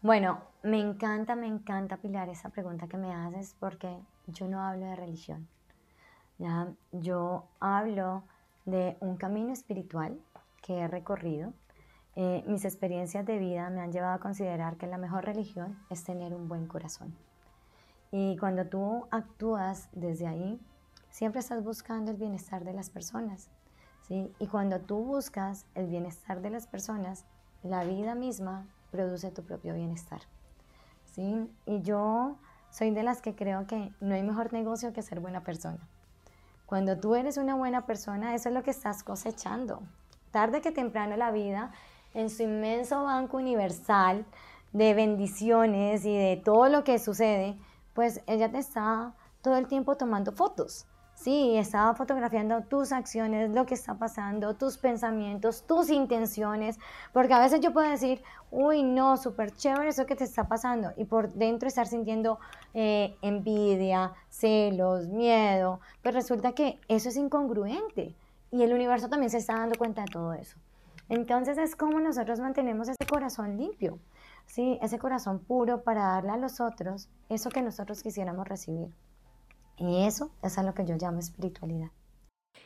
Bueno, 0.01 0.41
me 0.63 0.79
encanta, 0.79 1.35
me 1.35 1.47
encanta, 1.47 1.97
Pilar, 1.97 2.29
esa 2.29 2.49
pregunta 2.49 2.87
que 2.87 2.97
me 2.97 3.13
haces 3.13 3.55
porque 3.59 3.87
yo 4.27 4.47
no 4.47 4.61
hablo 4.61 4.85
de 4.85 4.95
religión. 4.95 5.47
¿ya? 6.37 6.67
Yo 6.91 7.47
hablo 7.59 8.23
de 8.65 8.97
un 8.99 9.17
camino 9.17 9.53
espiritual 9.53 10.19
que 10.61 10.79
he 10.79 10.87
recorrido. 10.87 11.53
Eh, 12.15 12.43
mis 12.47 12.65
experiencias 12.65 13.25
de 13.25 13.37
vida 13.37 13.69
me 13.69 13.81
han 13.81 13.91
llevado 13.91 14.15
a 14.15 14.19
considerar 14.19 14.77
que 14.77 14.87
la 14.87 14.97
mejor 14.97 15.25
religión 15.25 15.79
es 15.89 16.03
tener 16.03 16.33
un 16.33 16.47
buen 16.47 16.67
corazón. 16.67 17.15
Y 18.19 18.35
cuando 18.37 18.65
tú 18.65 19.05
actúas 19.11 19.89
desde 19.91 20.25
ahí, 20.25 20.59
siempre 21.11 21.39
estás 21.39 21.63
buscando 21.63 22.09
el 22.09 22.17
bienestar 22.17 22.63
de 22.63 22.73
las 22.73 22.89
personas. 22.89 23.51
¿sí? 24.07 24.33
Y 24.39 24.47
cuando 24.47 24.79
tú 24.79 25.03
buscas 25.03 25.67
el 25.75 25.85
bienestar 25.85 26.41
de 26.41 26.49
las 26.49 26.65
personas, 26.65 27.25
la 27.61 27.83
vida 27.83 28.15
misma 28.15 28.65
produce 28.89 29.29
tu 29.29 29.43
propio 29.43 29.75
bienestar. 29.75 30.21
¿sí? 31.05 31.47
Y 31.67 31.83
yo 31.83 32.39
soy 32.71 32.89
de 32.89 33.03
las 33.03 33.21
que 33.21 33.35
creo 33.35 33.67
que 33.67 33.93
no 33.99 34.15
hay 34.15 34.23
mejor 34.23 34.51
negocio 34.51 34.93
que 34.93 35.03
ser 35.03 35.19
buena 35.19 35.43
persona. 35.43 35.87
Cuando 36.65 36.97
tú 36.97 37.13
eres 37.13 37.37
una 37.37 37.53
buena 37.53 37.85
persona, 37.85 38.33
eso 38.33 38.49
es 38.49 38.55
lo 38.55 38.63
que 38.63 38.71
estás 38.71 39.03
cosechando. 39.03 39.83
Tarde 40.31 40.61
que 40.61 40.71
temprano 40.71 41.15
la 41.17 41.29
vida, 41.29 41.69
en 42.15 42.31
su 42.31 42.41
inmenso 42.41 43.03
banco 43.03 43.37
universal 43.37 44.25
de 44.73 44.95
bendiciones 44.95 46.03
y 46.03 46.17
de 46.17 46.41
todo 46.43 46.67
lo 46.67 46.83
que 46.83 46.97
sucede, 46.97 47.59
pues 47.97 48.21
ella 48.27 48.51
te 48.51 48.59
está 48.59 49.15
todo 49.41 49.57
el 49.57 49.65
tiempo 49.65 49.97
tomando 49.97 50.31
fotos. 50.31 50.85
Sí, 51.15 51.57
estaba 51.57 51.95
fotografiando 51.95 52.61
tus 52.61 52.91
acciones, 52.91 53.49
lo 53.49 53.65
que 53.65 53.73
está 53.73 53.95
pasando, 53.95 54.53
tus 54.53 54.77
pensamientos, 54.77 55.65
tus 55.65 55.89
intenciones, 55.89 56.77
porque 57.11 57.33
a 57.33 57.39
veces 57.39 57.59
yo 57.59 57.73
puedo 57.73 57.89
decir, 57.89 58.21
uy, 58.51 58.83
no, 58.83 59.17
súper 59.17 59.49
chévere 59.49 59.89
eso 59.89 60.05
que 60.05 60.15
te 60.15 60.25
está 60.25 60.47
pasando, 60.47 60.91
y 60.95 61.05
por 61.05 61.33
dentro 61.33 61.67
estar 61.67 61.87
sintiendo 61.87 62.37
eh, 62.75 63.17
envidia, 63.23 64.13
celos, 64.29 65.07
miedo, 65.07 65.79
pero 66.03 66.17
resulta 66.17 66.51
que 66.51 66.79
eso 66.87 67.09
es 67.09 67.17
incongruente, 67.17 68.13
y 68.51 68.61
el 68.61 68.73
universo 68.73 69.09
también 69.09 69.31
se 69.31 69.39
está 69.39 69.53
dando 69.53 69.75
cuenta 69.75 70.03
de 70.03 70.11
todo 70.11 70.33
eso. 70.33 70.59
Entonces 71.09 71.57
es 71.57 71.75
como 71.75 71.99
nosotros 71.99 72.39
mantenemos 72.39 72.89
ese 72.89 73.07
corazón 73.09 73.57
limpio, 73.57 73.97
¿sí? 74.47 74.79
ese 74.81 74.97
corazón 74.97 75.39
puro 75.39 75.83
para 75.83 76.07
darle 76.07 76.31
a 76.31 76.37
los 76.37 76.59
otros 76.59 77.09
eso 77.29 77.49
que 77.49 77.61
nosotros 77.61 78.01
quisiéramos 78.01 78.47
recibir. 78.47 78.89
Y 79.77 80.05
eso 80.05 80.31
es 80.41 80.57
a 80.57 80.63
lo 80.63 80.73
que 80.73 80.85
yo 80.85 80.95
llamo 80.95 81.19
espiritualidad. 81.19 81.91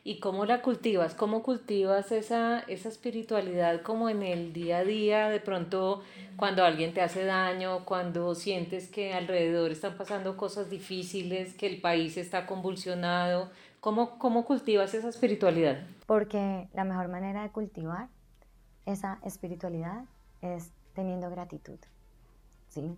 ¿Y 0.04 0.20
cómo 0.20 0.46
la 0.46 0.62
cultivas? 0.62 1.14
¿Cómo 1.14 1.44
cultivas 1.44 2.12
esa, 2.12 2.60
esa 2.62 2.90
espiritualidad 2.90 3.82
como 3.82 4.10
en 4.10 4.24
el 4.24 4.54
día 4.54 4.80
a 4.80 4.84
día? 4.84 5.30
De 5.30 5.40
pronto 5.40 6.02
cuando 6.38 6.64
alguien 6.64 6.94
te 6.94 7.02
hace 7.02 7.24
daño, 7.26 7.86
cuando 7.86 8.34
sientes 8.34 8.90
que 8.90 9.14
alrededor 9.14 9.72
están 9.72 9.98
pasando 9.98 10.38
cosas 10.38 10.70
difíciles, 10.70 11.54
que 11.54 11.68
el 11.68 11.82
país 11.82 12.18
está 12.18 12.48
convulsionado. 12.48 13.52
¿Cómo, 13.80 14.18
cómo 14.18 14.46
cultivas 14.46 14.94
esa 14.94 15.10
espiritualidad? 15.10 15.86
Porque 16.08 16.68
la 16.74 16.84
mejor 16.84 17.10
manera 17.10 17.44
de 17.44 17.50
cultivar 17.50 18.08
esa 18.86 19.20
espiritualidad 19.24 20.06
es 20.42 20.72
teniendo 20.94 21.30
gratitud. 21.30 21.80
¿sí? 22.70 22.96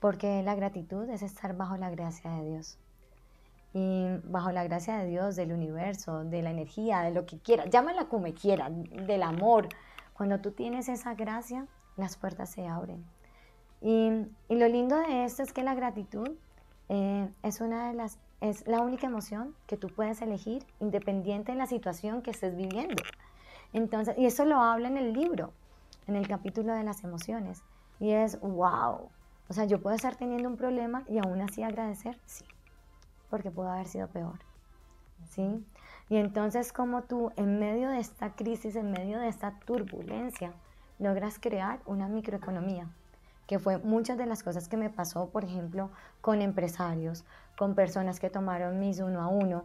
Porque 0.00 0.42
la 0.42 0.54
gratitud 0.54 1.08
es 1.10 1.22
estar 1.22 1.56
bajo 1.56 1.76
la 1.76 1.90
gracia 1.90 2.30
de 2.30 2.50
Dios 2.50 2.78
y 3.74 4.06
bajo 4.24 4.50
la 4.50 4.64
gracia 4.64 4.96
de 4.98 5.06
Dios, 5.06 5.36
del 5.36 5.52
universo, 5.52 6.24
de 6.24 6.42
la 6.42 6.50
energía, 6.50 7.00
de 7.00 7.10
lo 7.10 7.26
que 7.26 7.38
quiera, 7.38 7.66
llámala 7.66 8.06
como 8.06 8.32
quiera, 8.32 8.70
del 8.70 9.22
amor. 9.22 9.68
Cuando 10.14 10.40
tú 10.40 10.52
tienes 10.52 10.88
esa 10.88 11.14
gracia, 11.14 11.66
las 11.96 12.16
puertas 12.16 12.50
se 12.50 12.66
abren. 12.66 13.04
Y, 13.80 14.10
lo 14.48 14.68
lindo 14.68 14.96
de 14.96 15.24
esto 15.24 15.42
es 15.42 15.52
que 15.52 15.62
la 15.62 15.74
gratitud 15.74 16.30
eh, 16.88 17.28
es 17.42 17.60
una 17.60 17.88
de 17.88 17.94
las 17.94 18.18
es 18.40 18.66
la 18.66 18.80
única 18.80 19.06
emoción 19.06 19.54
que 19.66 19.76
tú 19.76 19.88
puedes 19.88 20.22
elegir 20.22 20.64
independiente 20.80 21.52
de 21.52 21.58
la 21.58 21.66
situación 21.66 22.22
que 22.22 22.30
estés 22.30 22.56
viviendo. 22.56 23.02
Entonces, 23.72 24.16
y 24.16 24.26
eso 24.26 24.44
lo 24.44 24.60
habla 24.60 24.88
en 24.88 24.96
el 24.96 25.12
libro, 25.12 25.52
en 26.08 26.16
el 26.16 26.26
capítulo 26.26 26.74
de 26.74 26.82
las 26.82 27.04
emociones. 27.04 27.62
Y 28.00 28.10
es, 28.10 28.40
wow, 28.40 29.10
o 29.48 29.52
sea, 29.52 29.66
yo 29.66 29.80
puedo 29.80 29.94
estar 29.94 30.16
teniendo 30.16 30.48
un 30.48 30.56
problema 30.56 31.04
y 31.08 31.18
aún 31.18 31.40
así 31.40 31.62
agradecer, 31.62 32.18
sí 32.26 32.44
porque 33.30 33.50
pudo 33.50 33.70
haber 33.70 33.86
sido 33.86 34.08
peor. 34.08 34.38
¿Sí? 35.30 35.64
Y 36.08 36.16
entonces 36.16 36.72
como 36.72 37.02
tú 37.02 37.32
en 37.36 37.58
medio 37.58 37.90
de 37.90 37.98
esta 37.98 38.34
crisis, 38.34 38.76
en 38.76 38.92
medio 38.92 39.18
de 39.18 39.28
esta 39.28 39.58
turbulencia, 39.66 40.52
logras 40.98 41.38
crear 41.38 41.80
una 41.86 42.08
microeconomía, 42.08 42.88
que 43.46 43.58
fue 43.58 43.78
muchas 43.78 44.16
de 44.16 44.26
las 44.26 44.42
cosas 44.42 44.68
que 44.68 44.76
me 44.76 44.90
pasó, 44.90 45.28
por 45.30 45.44
ejemplo, 45.44 45.90
con 46.20 46.40
empresarios, 46.40 47.24
con 47.58 47.74
personas 47.74 48.20
que 48.20 48.30
tomaron 48.30 48.78
mis 48.78 49.00
uno 49.00 49.20
a 49.20 49.28
uno, 49.28 49.64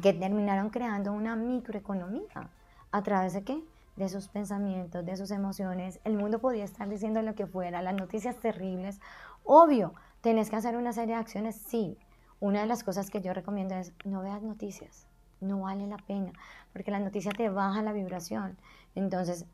que 0.00 0.12
terminaron 0.14 0.70
creando 0.70 1.12
una 1.12 1.36
microeconomía. 1.36 2.50
¿A 2.90 3.02
través 3.02 3.34
de 3.34 3.42
qué? 3.42 3.62
De 3.96 4.08
sus 4.08 4.28
pensamientos, 4.28 5.04
de 5.04 5.16
sus 5.16 5.30
emociones. 5.30 6.00
El 6.04 6.16
mundo 6.16 6.38
podía 6.38 6.64
estar 6.64 6.88
diciendo 6.88 7.20
lo 7.22 7.34
que 7.34 7.46
fuera, 7.46 7.82
las 7.82 7.94
noticias 7.94 8.36
terribles. 8.36 9.00
Obvio, 9.44 9.94
tenés 10.20 10.50
que 10.50 10.56
hacer 10.56 10.76
una 10.76 10.92
serie 10.92 11.14
de 11.14 11.20
acciones, 11.20 11.56
sí, 11.56 11.98
una 12.40 12.60
de 12.60 12.66
las 12.66 12.82
cosas 12.84 13.10
que 13.10 13.20
yo 13.20 13.32
recomiendo 13.34 13.74
es 13.74 13.92
no 14.04 14.22
veas 14.22 14.42
noticias, 14.42 15.06
no 15.40 15.60
vale 15.60 15.86
la 15.86 15.98
pena, 15.98 16.32
porque 16.72 16.90
la 16.90 16.98
noticia 16.98 17.32
te 17.32 17.48
baja 17.48 17.82
la 17.82 17.92
vibración. 17.92 18.56
Entonces, 18.94 19.46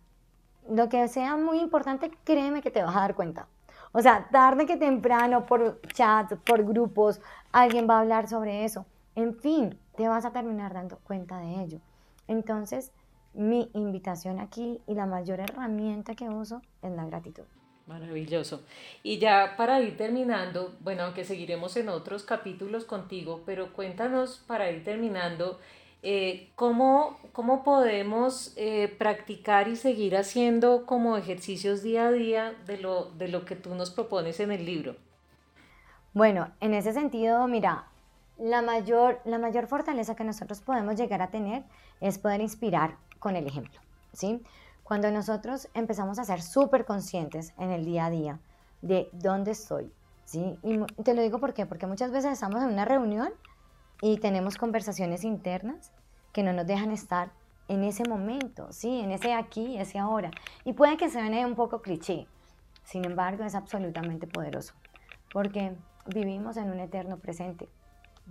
lo 0.69 0.89
que 0.89 1.07
sea 1.09 1.37
muy 1.37 1.61
importante, 1.61 2.11
créeme 2.25 2.63
que 2.63 2.71
te 2.71 2.83
vas 2.83 2.97
a 2.97 3.01
dar 3.01 3.15
cuenta. 3.15 3.47
O 3.93 4.03
sea, 4.03 4.29
tarde 4.31 4.67
que 4.67 4.77
temprano, 4.77 5.47
por 5.47 5.81
chats, 5.89 6.37
por 6.45 6.65
grupos, 6.65 7.21
alguien 7.53 7.89
va 7.89 7.97
a 7.97 8.01
hablar 8.01 8.29
sobre 8.29 8.65
eso. 8.65 8.87
En 9.15 9.35
fin, 9.35 9.79
te 9.97 10.09
vas 10.09 10.25
a 10.25 10.33
terminar 10.33 10.75
dando 10.75 10.99
cuenta 10.99 11.39
de 11.39 11.63
ello. 11.63 11.81
Entonces, 12.27 12.93
mi 13.39 13.71
invitación 13.73 14.41
aquí 14.41 14.81
y 14.89 14.95
la 14.95 15.07
mayor 15.07 15.39
herramienta 15.39 16.17
que 16.17 16.29
uso 16.29 16.61
es 16.83 16.91
la 16.91 17.07
gratitud. 17.07 17.45
Maravilloso. 17.87 18.63
Y 19.05 19.19
ya 19.19 19.55
para 19.57 19.81
ir 19.81 19.97
terminando, 19.97 20.75
bueno, 20.81 21.05
aunque 21.05 21.25
seguiremos 21.25 21.77
en 21.77 21.89
otros 21.89 22.25
capítulos 22.25 22.85
contigo, 22.85 23.43
pero 23.47 23.73
cuéntanos 23.73 24.43
para 24.47 24.71
ir 24.73 24.83
terminando, 24.83 25.61
eh, 26.03 26.49
¿cómo, 26.57 27.17
¿cómo, 27.33 27.63
podemos 27.63 28.55
eh, 28.57 28.93
practicar 28.99 29.69
y 29.69 29.77
seguir 29.77 30.17
haciendo 30.17 30.85
como 30.85 31.17
ejercicios 31.17 31.85
día 31.85 32.09
a 32.09 32.13
día 32.13 32.55
de 32.67 32.79
lo, 32.79 33.05
de 33.13 33.29
lo 33.29 33.45
que 33.45 33.55
tú 33.55 33.73
nos 33.77 33.93
propones 33.93 34.41
en 34.41 34.51
el 34.51 34.67
libro? 34.67 34.97
Bueno, 36.13 36.51
en 36.61 36.75
ese 36.75 36.93
sentido, 36.93 37.47
mira, 37.47 37.87
la 38.37 38.63
mayor, 38.63 39.21
la 39.25 39.39
mayor 39.39 39.69
fortaleza 39.69 40.17
que 40.17 40.25
nosotros 40.25 40.61
podemos 40.61 40.97
llegar 40.97 41.23
a 41.23 41.31
tener 41.31 41.63
es 42.01 42.19
poder 42.19 42.41
inspirar 42.41 42.97
con 43.19 43.37
el 43.37 43.47
ejemplo, 43.47 43.81
¿sí? 44.13 44.43
Cuando 44.83 45.11
nosotros 45.11 45.69
empezamos 45.75 46.19
a 46.19 46.25
ser 46.25 46.41
súper 46.41 46.85
conscientes 46.85 47.53
en 47.59 47.71
el 47.71 47.85
día 47.85 48.07
a 48.07 48.11
día 48.11 48.41
de 48.81 49.11
dónde 49.13 49.51
estoy, 49.51 49.93
¿sí? 50.25 50.59
Y 50.63 50.79
te 51.03 51.15
lo 51.15 51.23
digo 51.23 51.39
por 51.39 51.53
qué, 51.53 51.67
porque 51.67 51.87
muchas 51.87 52.11
veces 52.11 52.33
estamos 52.33 52.63
en 52.63 52.69
una 52.69 52.85
reunión 52.85 53.31
y 54.01 54.19
tenemos 54.19 54.57
conversaciones 54.57 55.25
internas 55.25 55.93
que 56.33 56.43
no 56.43 56.53
nos 56.53 56.67
dejan 56.67 56.91
estar 56.91 57.31
en 57.69 57.85
ese 57.85 58.09
momento, 58.09 58.73
¿sí? 58.73 59.01
En 59.01 59.11
ese 59.11 59.35
aquí, 59.35 59.79
ese 59.79 59.99
ahora. 59.99 60.31
Y 60.65 60.73
puede 60.73 60.97
que 60.97 61.09
se 61.09 61.19
suene 61.19 61.45
un 61.45 61.55
poco 61.55 61.83
cliché, 61.83 62.27
sin 62.85 63.05
embargo 63.05 63.45
es 63.45 63.55
absolutamente 63.55 64.27
poderoso, 64.27 64.75
porque 65.33 65.77
vivimos 66.07 66.57
en 66.57 66.71
un 66.71 66.81
eterno 66.81 67.19
presente, 67.19 67.69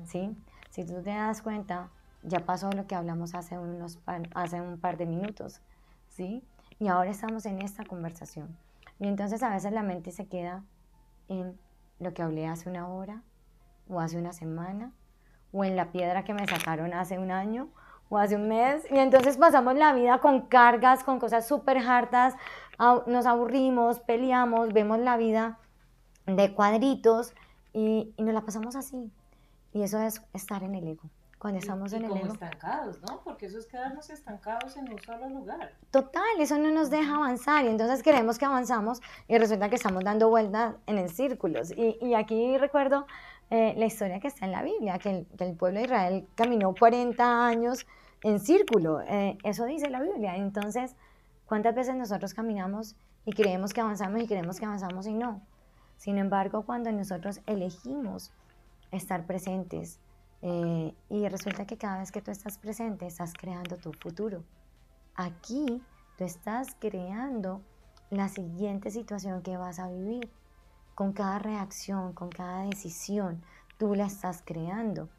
¿sí? 0.06 0.36
Si 0.72 0.86
tú 0.86 1.04
te 1.04 1.12
das 1.12 1.42
cuenta, 1.42 1.90
ya 2.24 2.46
pasó 2.46 2.72
lo 2.72 2.88
que 2.88 2.96
hablamos 2.96 3.36
hace, 3.36 3.58
unos, 3.58 4.00
hace 4.34 4.62
un 4.62 4.80
par 4.80 4.98
de 4.98 5.06
minutos, 5.06 5.62
¿sí? 6.10 6.44
Y 6.80 6.88
ahora 6.88 7.10
estamos 7.10 7.46
en 7.46 7.62
esta 7.62 7.84
conversación. 7.86 8.58
Y 9.00 9.08
entonces 9.08 9.44
a 9.44 9.50
veces 9.50 9.72
la 9.72 9.84
mente 9.84 10.12
se 10.12 10.28
queda 10.28 10.64
en 11.28 11.60
lo 12.00 12.14
que 12.14 12.22
hablé 12.22 12.48
hace 12.48 12.70
una 12.70 12.88
hora, 12.88 13.24
o 13.90 14.00
hace 14.00 14.18
una 14.18 14.34
semana, 14.34 14.92
o 15.52 15.64
en 15.64 15.76
la 15.76 15.92
piedra 15.92 16.24
que 16.24 16.34
me 16.34 16.46
sacaron 16.48 16.94
hace 16.94 17.18
un 17.18 17.32
año, 17.32 17.70
o 18.10 18.18
hace 18.18 18.36
un 18.36 18.48
mes. 18.48 18.86
Y 18.92 18.98
entonces 18.98 19.38
pasamos 19.38 19.76
la 19.76 19.94
vida 19.94 20.20
con 20.20 20.48
cargas, 20.48 21.04
con 21.04 21.20
cosas 21.20 21.48
súper 21.48 21.78
hartas, 21.78 22.36
nos 23.08 23.26
aburrimos, 23.26 24.00
peleamos, 24.00 24.74
vemos 24.74 25.00
la 25.00 25.18
vida 25.18 25.60
de 26.26 26.54
cuadritos 26.54 27.34
y, 27.74 28.14
y 28.18 28.24
nos 28.24 28.34
la 28.34 28.42
pasamos 28.42 28.76
así. 28.76 29.12
Y 29.74 29.84
eso 29.84 30.00
es 30.02 30.22
estar 30.34 30.64
en 30.64 30.76
el 30.76 30.88
ego 30.88 31.10
cuando 31.40 31.60
estamos 31.60 31.94
en 31.94 32.04
el 32.06 32.10
como 32.10 32.26
estancados, 32.26 33.00
¿no? 33.02 33.22
Porque 33.24 33.46
eso 33.46 33.60
es 33.60 33.68
quedarnos 33.68 34.10
estancados 34.10 34.76
en 34.76 34.92
un 34.92 35.00
solo 35.00 35.30
lugar. 35.30 35.72
Total, 35.92 36.24
eso 36.40 36.58
no 36.58 36.72
nos 36.72 36.90
deja 36.90 37.16
avanzar 37.16 37.66
y 37.66 37.68
entonces 37.68 38.02
creemos 38.02 38.40
que 38.40 38.46
avanzamos 38.46 39.02
y 39.28 39.38
resulta 39.38 39.70
que 39.70 39.76
estamos 39.76 40.04
dando 40.04 40.30
vueltas 40.30 40.76
en 40.88 40.98
el 40.98 41.10
círculos. 41.10 41.72
Y, 41.72 41.98
y 42.02 42.16
aquí 42.16 42.58
recuerdo 42.58 43.06
eh, 43.50 43.76
la 43.78 43.86
historia 43.86 44.20
que 44.20 44.28
está 44.28 44.46
en 44.46 44.52
la 44.52 44.62
Biblia, 44.62 44.98
que 45.00 45.10
el, 45.10 45.28
que 45.38 45.46
el, 45.46 45.56
pueblo 45.56 45.80
de 45.80 45.86
Israel 45.86 46.28
caminó 46.36 46.74
40 46.74 47.48
años 47.48 47.86
en 48.22 48.40
círculo. 48.40 49.02
Eh, 49.02 49.38
eso 49.44 49.66
dice 49.66 49.90
la 49.90 50.02
Biblia. 50.02 50.36
Entonces, 50.36 50.96
¿cuántas 51.46 51.74
veces 51.74 51.96
nosotros 51.96 52.34
caminamos 52.34 52.96
y 53.26 53.32
creemos 53.32 53.74
que 53.74 53.82
avanzamos 53.82 54.22
y 54.22 54.28
creemos 54.28 54.60
que 54.60 54.66
avanzamos 54.66 55.08
y 55.08 55.14
no? 55.14 55.42
Sin 55.98 56.18
embargo, 56.18 56.64
cuando 56.64 56.92
nosotros 56.92 57.40
elegimos 57.46 58.32
estar 58.92 59.26
presentes, 59.26 60.00
eh, 60.50 60.94
y 61.10 61.28
resulta 61.28 61.68
que 61.68 61.78
cada 61.78 62.00
vez 62.00 62.14
que 62.14 62.22
tú 62.22 62.32
estás 62.32 62.58
presente, 62.58 63.06
estás 63.06 63.34
creando 63.34 63.76
tu 63.76 63.92
futuro. 63.92 64.46
Aquí 65.14 65.84
tú 66.18 66.24
estás 66.24 66.74
creando 66.80 67.62
la 68.10 68.30
siguiente 68.30 68.90
situación 68.90 69.42
que 69.42 69.58
vas 69.58 69.78
a 69.78 69.90
vivir. 69.90 70.32
Con 70.96 71.12
cada 71.12 71.38
reacción, 71.38 72.14
con 72.14 72.30
cada 72.30 72.62
decisión, 72.62 73.44
tú 73.78 73.94
la 73.94 74.06
estás 74.06 74.42
creando. 74.46 75.10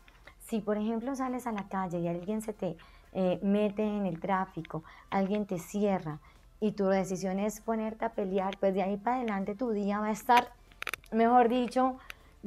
Si 0.47 0.61
por 0.61 0.79
ejemplo 0.79 1.14
sales 1.14 1.47
a 1.47 1.53
la 1.53 1.69
calle 1.69 2.01
y 2.01 2.09
alguien 2.09 2.41
se 2.41 2.55
te 2.55 2.79
eh, 3.12 3.38
mete 3.43 3.85
en 3.85 4.07
el 4.07 4.21
tráfico, 4.21 4.83
alguien 5.11 5.45
te 5.45 5.59
cierra 5.59 6.21
y 6.59 6.73
tu 6.73 6.87
decisión 6.87 7.38
es 7.38 7.61
ponerte 7.61 8.07
a 8.07 8.14
pelear, 8.14 8.57
pues 8.59 8.73
de 8.73 8.83
ahí 8.83 8.97
para 8.97 9.17
adelante 9.17 9.55
tu 9.55 9.73
día 9.73 10.01
va 10.01 10.07
a 10.07 10.12
estar, 10.12 10.53
mejor 11.12 11.51
dicho, 11.51 11.99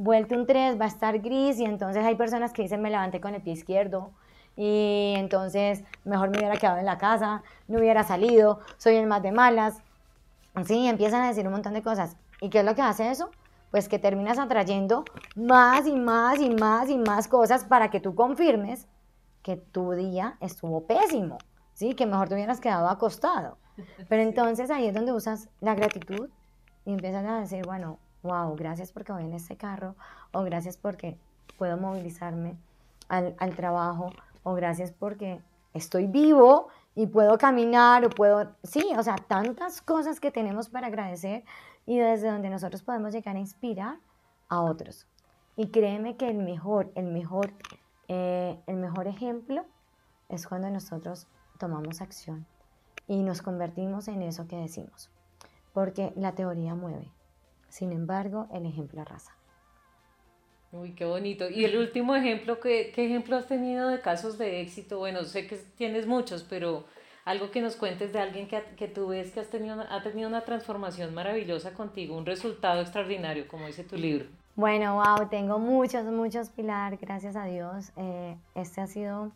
vuelto 0.04 0.36
un 0.36 0.46
3, 0.46 0.80
va 0.80 0.86
a 0.86 0.88
estar 0.88 1.20
gris 1.20 1.60
y 1.60 1.66
entonces 1.66 2.04
hay 2.04 2.16
personas 2.16 2.54
que 2.54 2.64
dicen 2.64 2.82
me 2.82 2.90
levanté 2.90 3.22
con 3.22 3.36
el 3.36 3.42
pie 3.42 3.54
izquierdo 3.54 4.12
y 4.58 5.14
entonces 5.16 5.84
mejor 6.04 6.30
me 6.30 6.40
hubiera 6.40 6.58
quedado 6.58 6.80
en 6.80 6.86
la 6.86 6.98
casa, 6.98 7.44
no 7.68 7.80
hubiera 7.80 8.04
salido, 8.04 8.60
soy 8.78 8.96
el 8.96 9.08
más 9.08 9.22
de 9.22 9.32
malas. 9.32 9.78
Sí, 10.66 10.88
empiezan 10.88 11.22
a 11.24 11.28
decir 11.28 11.46
un 11.46 11.54
montón 11.54 11.74
de 11.74 11.84
cosas. 11.84 12.18
¿Y 12.42 12.50
qué 12.50 12.60
es 12.60 12.66
lo 12.66 12.76
que 12.76 12.82
hace 12.82 13.10
eso? 13.10 13.30
Pues 13.70 13.88
que 13.88 14.00
terminas 14.00 14.40
atrayendo 14.40 15.06
más 15.36 15.88
y 15.88 15.96
más 15.96 16.42
y 16.42 16.50
más 16.50 16.90
y 16.90 16.98
más 16.98 17.28
cosas 17.28 17.64
para 17.64 17.90
que 17.90 18.02
tú 18.02 18.16
confirmes 18.16 18.88
que 19.44 19.56
tu 19.56 19.92
día 19.92 20.36
estuvo 20.42 20.86
pésimo, 20.86 21.38
¿sí? 21.74 21.96
Que 21.96 22.06
mejor 22.06 22.28
te 22.28 22.36
hubieras 22.36 22.60
quedado 22.60 22.90
acostado. 22.90 23.58
Pero 24.10 24.22
entonces 24.22 24.70
ahí 24.72 24.88
es 24.88 24.94
donde 24.94 25.14
usas 25.14 25.48
la 25.62 25.76
gratitud 25.76 26.30
y 26.86 26.92
empiezas 26.92 27.26
a 27.26 27.40
decir, 27.40 27.66
bueno, 27.66 28.00
wow, 28.24 28.56
gracias 28.56 28.92
porque 28.92 29.12
voy 29.12 29.24
en 29.24 29.34
este 29.34 29.58
carro, 29.58 29.96
o 30.32 30.44
gracias 30.44 30.78
porque 30.78 31.18
puedo 31.58 31.78
movilizarme 31.78 32.56
al, 33.10 33.36
al 33.40 33.56
trabajo, 33.56 34.12
o 34.44 34.54
gracias 34.54 34.92
porque 34.92 35.42
estoy 35.74 36.08
vivo 36.08 36.68
y 36.96 37.08
puedo 37.08 37.38
caminar, 37.38 38.06
o 38.06 38.10
puedo, 38.10 38.54
sí, 38.64 38.86
o 38.98 39.04
sea, 39.04 39.16
tantas 39.16 39.82
cosas 39.82 40.20
que 40.20 40.32
tenemos 40.32 40.70
para 40.70 40.88
agradecer 40.88 41.44
y 41.86 41.98
desde 41.98 42.30
donde 42.30 42.50
nosotros 42.50 42.84
podemos 42.84 43.14
llegar 43.14 43.36
a 43.36 43.40
inspirar 43.40 43.98
a 44.50 44.62
otros. 44.62 45.08
Y 45.56 45.68
créeme 45.68 46.18
que 46.18 46.30
el 46.30 46.38
mejor, 46.38 46.92
el 46.96 47.06
mejor, 47.06 47.54
eh, 48.08 48.60
el 48.68 48.78
mejor 48.78 49.08
ejemplo 49.08 49.66
es 50.30 50.48
cuando 50.48 50.70
nosotros 50.70 51.28
tomamos 51.58 52.02
acción 52.02 52.46
y 53.08 53.24
nos 53.24 53.42
convertimos 53.42 54.08
en 54.08 54.22
eso 54.22 54.48
que 54.48 54.56
decimos. 54.56 55.10
Porque 55.74 56.14
la 56.16 56.34
teoría 56.34 56.76
mueve, 56.76 57.12
sin 57.72 57.94
embargo, 57.94 58.48
el 58.54 58.66
ejemplo 58.66 59.02
arrasa. 59.02 59.32
Uy, 60.74 60.94
qué 60.94 61.06
bonito. 61.06 61.50
Y 61.50 61.66
el 61.66 61.78
último 61.78 62.16
ejemplo, 62.16 62.60
¿qué, 62.60 62.92
¿qué, 62.94 63.06
ejemplo 63.06 63.38
has 63.38 63.48
tenido 63.48 63.88
de 63.88 64.02
casos 64.02 64.38
de 64.38 64.62
éxito? 64.62 65.00
Bueno, 65.00 65.24
sé 65.24 65.48
que 65.48 65.56
tienes 65.78 66.06
muchos, 66.06 66.44
pero 66.44 66.86
algo 67.26 67.50
que 67.50 67.62
nos 67.62 67.76
cuentes 67.76 68.14
de 68.14 68.20
alguien 68.20 68.48
que, 68.48 68.62
que 68.78 68.88
tú 68.88 69.08
ves 69.08 69.32
que 69.32 69.40
has 69.40 69.48
tenido, 69.48 69.82
ha 69.82 70.04
tenido 70.04 70.28
una 70.28 70.42
transformación 70.42 71.14
maravillosa 71.14 71.74
contigo, 71.74 72.18
un 72.18 72.26
resultado 72.26 72.82
extraordinario, 72.82 73.48
como 73.48 73.68
dice 73.68 73.84
tu 73.84 73.96
libro. 73.96 74.26
Bueno, 74.56 74.96
wow, 74.96 75.30
tengo 75.30 75.60
muchos, 75.60 76.04
muchos, 76.06 76.50
Pilar, 76.50 76.98
gracias 76.98 77.38
a 77.38 77.46
Dios. 77.46 77.92
Eh, 77.96 78.38
este 78.54 78.82
ha 78.82 78.88
sido, 78.88 79.32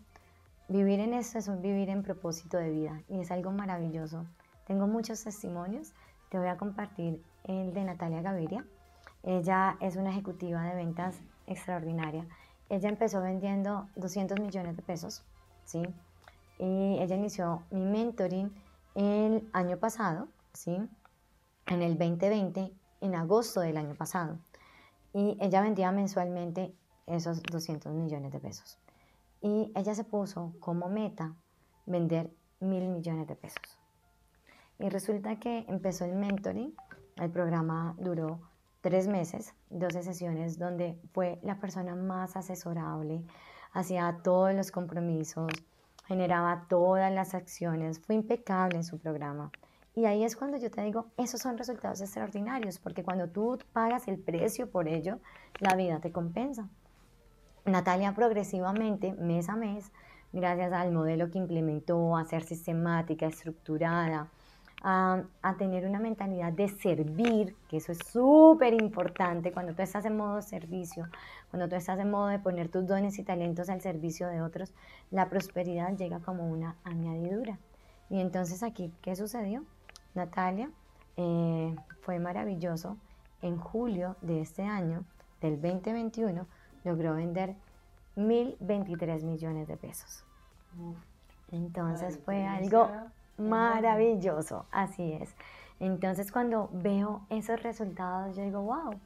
vivir 0.67 0.99
en 0.99 1.13
esto 1.13 1.37
es 1.37 1.47
un 1.47 1.61
vivir 1.61 1.89
en 1.89 2.03
propósito 2.03 2.57
de 2.57 2.69
vida 2.69 3.01
y 3.07 3.19
es 3.19 3.31
algo 3.31 3.51
maravilloso. 3.51 4.25
Tengo 4.67 4.87
muchos 4.87 5.23
testimonios, 5.23 5.93
te 6.29 6.37
voy 6.37 6.47
a 6.47 6.57
compartir 6.57 7.21
el 7.47 7.73
de 7.73 7.83
Natalia 7.83 8.21
Gaviria. 8.21 8.65
Ella 9.23 9.77
es 9.79 9.95
una 9.95 10.11
ejecutiva 10.11 10.61
de 10.63 10.75
ventas 10.75 11.19
extraordinaria. 11.47 12.27
Ella 12.69 12.89
empezó 12.89 13.21
vendiendo 13.21 13.87
200 13.95 14.39
millones 14.39 14.75
de 14.75 14.81
pesos, 14.81 15.23
¿sí? 15.63 15.83
Y 16.59 16.97
ella 16.99 17.15
inició 17.15 17.63
mi 17.71 17.85
mentoring 17.85 18.53
el 18.95 19.49
año 19.53 19.77
pasado, 19.77 20.27
¿sí? 20.53 20.77
En 21.67 21.81
el 21.81 21.97
2020, 21.97 22.71
en 23.01 23.15
agosto 23.15 23.61
del 23.61 23.77
año 23.77 23.95
pasado. 23.95 24.37
Y 25.13 25.37
ella 25.39 25.61
vendía 25.61 25.91
mensualmente 25.91 26.73
esos 27.07 27.41
200 27.43 27.93
millones 27.93 28.31
de 28.31 28.39
pesos. 28.39 28.77
Y 29.41 29.71
ella 29.75 29.93
se 29.93 30.03
puso 30.03 30.53
como 30.59 30.89
meta 30.89 31.35
vender 31.85 32.31
mil 32.59 32.87
millones 32.87 33.27
de 33.27 33.35
pesos. 33.35 33.77
Y 34.79 34.89
resulta 34.89 35.39
que 35.39 35.65
empezó 35.67 36.05
el 36.05 36.15
mentoring, 36.15 36.75
el 37.17 37.29
programa 37.31 37.95
duró 37.97 38.39
tres 38.81 39.07
meses, 39.07 39.53
12 39.69 40.03
sesiones, 40.03 40.59
donde 40.59 40.99
fue 41.13 41.39
la 41.41 41.59
persona 41.59 41.95
más 41.95 42.35
asesorable, 42.35 43.23
hacía 43.73 44.19
todos 44.23 44.53
los 44.53 44.71
compromisos, 44.71 45.51
generaba 46.05 46.65
todas 46.69 47.11
las 47.11 47.33
acciones, 47.33 47.99
fue 47.99 48.15
impecable 48.15 48.77
en 48.77 48.83
su 48.83 48.99
programa. 48.99 49.51
Y 49.95 50.05
ahí 50.05 50.23
es 50.23 50.35
cuando 50.35 50.57
yo 50.57 50.69
te 50.69 50.81
digo, 50.81 51.07
esos 51.17 51.41
son 51.41 51.57
resultados 51.57 52.01
extraordinarios, 52.01 52.79
porque 52.79 53.03
cuando 53.03 53.29
tú 53.29 53.57
pagas 53.71 54.07
el 54.07 54.19
precio 54.19 54.69
por 54.69 54.87
ello, 54.87 55.19
la 55.59 55.75
vida 55.75 55.99
te 55.99 56.11
compensa. 56.11 56.67
Natalia 57.63 58.13
progresivamente, 58.13 59.13
mes 59.13 59.49
a 59.49 59.55
mes, 59.55 59.91
gracias 60.33 60.73
al 60.73 60.91
modelo 60.91 61.31
que 61.31 61.37
implementó, 61.37 62.17
a 62.17 62.25
ser 62.25 62.43
sistemática, 62.43 63.25
estructurada, 63.25 64.29
a, 64.83 65.23
tener 65.57 65.85
una 65.85 65.99
mentalidad 65.99 66.53
de 66.53 66.67
servir, 66.67 67.55
que 67.67 67.77
eso 67.77 67.91
es 67.91 67.99
súper 68.11 68.73
importante 68.73 69.51
cuando 69.51 69.73
tú 69.73 69.81
estás 69.81 70.05
en 70.05 70.15
modo 70.17 70.41
servicio, 70.41 71.07
cuando 71.49 71.67
tú 71.67 71.75
estás 71.75 71.99
en 71.99 72.11
modo 72.11 72.27
de 72.27 72.39
poner 72.39 72.69
tus 72.69 72.85
dones 72.85 73.17
y 73.17 73.23
talentos 73.23 73.69
al 73.69 73.81
servicio 73.81 74.27
de 74.27 74.41
otros, 74.41 74.73
la 75.11 75.29
prosperidad 75.29 75.95
llega 75.95 76.19
como 76.19 76.49
una 76.49 76.75
añadidura. 76.83 77.57
Y 78.09 78.19
entonces 78.19 78.61
aquí, 78.61 78.91
¿qué 79.01 79.15
sucedió? 79.15 79.63
Natalia 80.13 80.69
eh, 81.17 81.75
fue 82.01 82.19
maravilloso. 82.19 82.97
En 83.41 83.57
julio 83.57 84.15
de 84.21 84.41
este 84.41 84.63
año, 84.63 85.03
del 85.41 85.61
2021, 85.61 86.47
logró 86.83 87.15
vender 87.15 87.55
1.023 88.15 89.23
millones 89.23 89.67
de 89.67 89.77
pesos. 89.77 90.23
Entonces 91.51 92.19
fue 92.23 92.45
algo 92.45 92.89
maravilloso, 93.37 94.65
así 94.71 95.13
es. 95.13 95.33
Entonces 95.79 96.31
cuando 96.31 96.69
veo 96.71 97.25
esos 97.29 97.61
resultados, 97.61 98.35
yo 98.35 98.43
digo, 98.43 98.61
wow, 98.61 98.99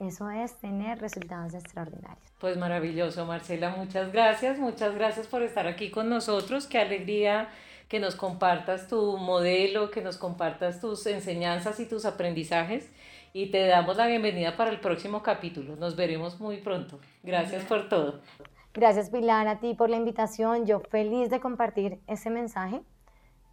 eso 0.00 0.30
es 0.30 0.54
tener 0.56 0.98
resultados 1.00 1.54
extraordinarios. 1.54 2.32
Pues 2.38 2.56
maravilloso, 2.56 3.24
Marcela, 3.24 3.70
muchas 3.70 4.12
gracias, 4.12 4.58
muchas 4.58 4.94
gracias 4.94 5.26
por 5.26 5.42
estar 5.42 5.66
aquí 5.66 5.90
con 5.90 6.08
nosotros, 6.08 6.66
qué 6.66 6.78
alegría 6.78 7.48
que 7.88 8.00
nos 8.00 8.16
compartas 8.16 8.88
tu 8.88 9.16
modelo, 9.16 9.90
que 9.90 10.02
nos 10.02 10.18
compartas 10.18 10.80
tus 10.80 11.06
enseñanzas 11.06 11.78
y 11.80 11.86
tus 11.86 12.04
aprendizajes 12.04 12.90
y 13.32 13.50
te 13.50 13.66
damos 13.66 13.96
la 13.96 14.06
bienvenida 14.06 14.56
para 14.56 14.70
el 14.70 14.80
próximo 14.80 15.22
capítulo. 15.22 15.76
Nos 15.76 15.94
veremos 15.94 16.40
muy 16.40 16.56
pronto. 16.56 16.98
Gracias 17.22 17.64
por 17.64 17.88
todo. 17.88 18.20
Gracias 18.74 19.10
Pilar, 19.10 19.46
a 19.46 19.60
ti 19.60 19.74
por 19.74 19.88
la 19.88 19.96
invitación. 19.96 20.66
Yo 20.66 20.80
feliz 20.80 21.30
de 21.30 21.40
compartir 21.40 22.00
ese 22.06 22.30
mensaje 22.30 22.82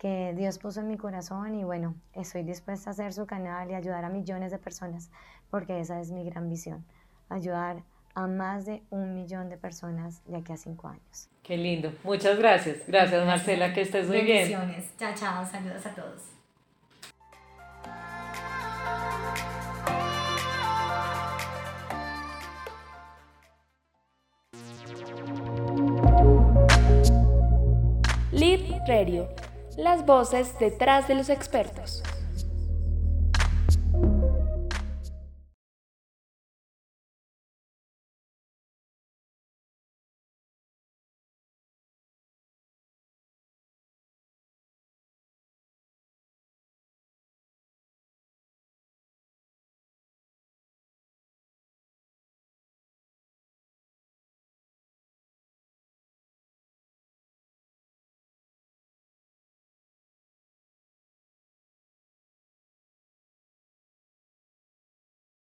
que 0.03 0.33
Dios 0.35 0.59
puso 0.59 0.81
en 0.81 0.89
mi 0.89 0.97
corazón 0.97 1.55
y 1.55 1.63
bueno, 1.63 1.95
estoy 2.11 2.43
dispuesta 2.43 2.89
a 2.89 2.91
hacer 2.91 3.13
su 3.13 3.25
canal 3.25 3.71
y 3.71 3.73
ayudar 3.73 4.03
a 4.03 4.09
millones 4.09 4.51
de 4.51 4.57
personas 4.57 5.09
porque 5.49 5.79
esa 5.79 6.01
es 6.01 6.11
mi 6.11 6.25
gran 6.25 6.49
visión, 6.49 6.85
ayudar 7.29 7.83
a 8.13 8.27
más 8.27 8.65
de 8.65 8.83
un 8.89 9.15
millón 9.15 9.47
de 9.47 9.55
personas 9.55 10.21
de 10.25 10.35
aquí 10.35 10.51
a 10.51 10.57
cinco 10.57 10.89
años. 10.89 11.29
Qué 11.41 11.55
lindo. 11.55 11.93
Muchas 12.03 12.37
gracias. 12.37 12.85
Gracias, 12.85 13.25
Marcela, 13.25 13.73
que 13.73 13.79
estés 13.79 14.09
muy 14.09 14.23
bien. 14.23 14.51
Chao, 14.97 15.13
chao. 15.15 15.45
Saludos 15.45 15.85
a 15.85 15.95
todos. 15.95 16.21
Lead 28.33 28.85
Radio 28.85 29.29
las 29.77 30.05
voces 30.05 30.57
detrás 30.59 31.07
de 31.07 31.15
los 31.15 31.29
expertos. 31.29 32.03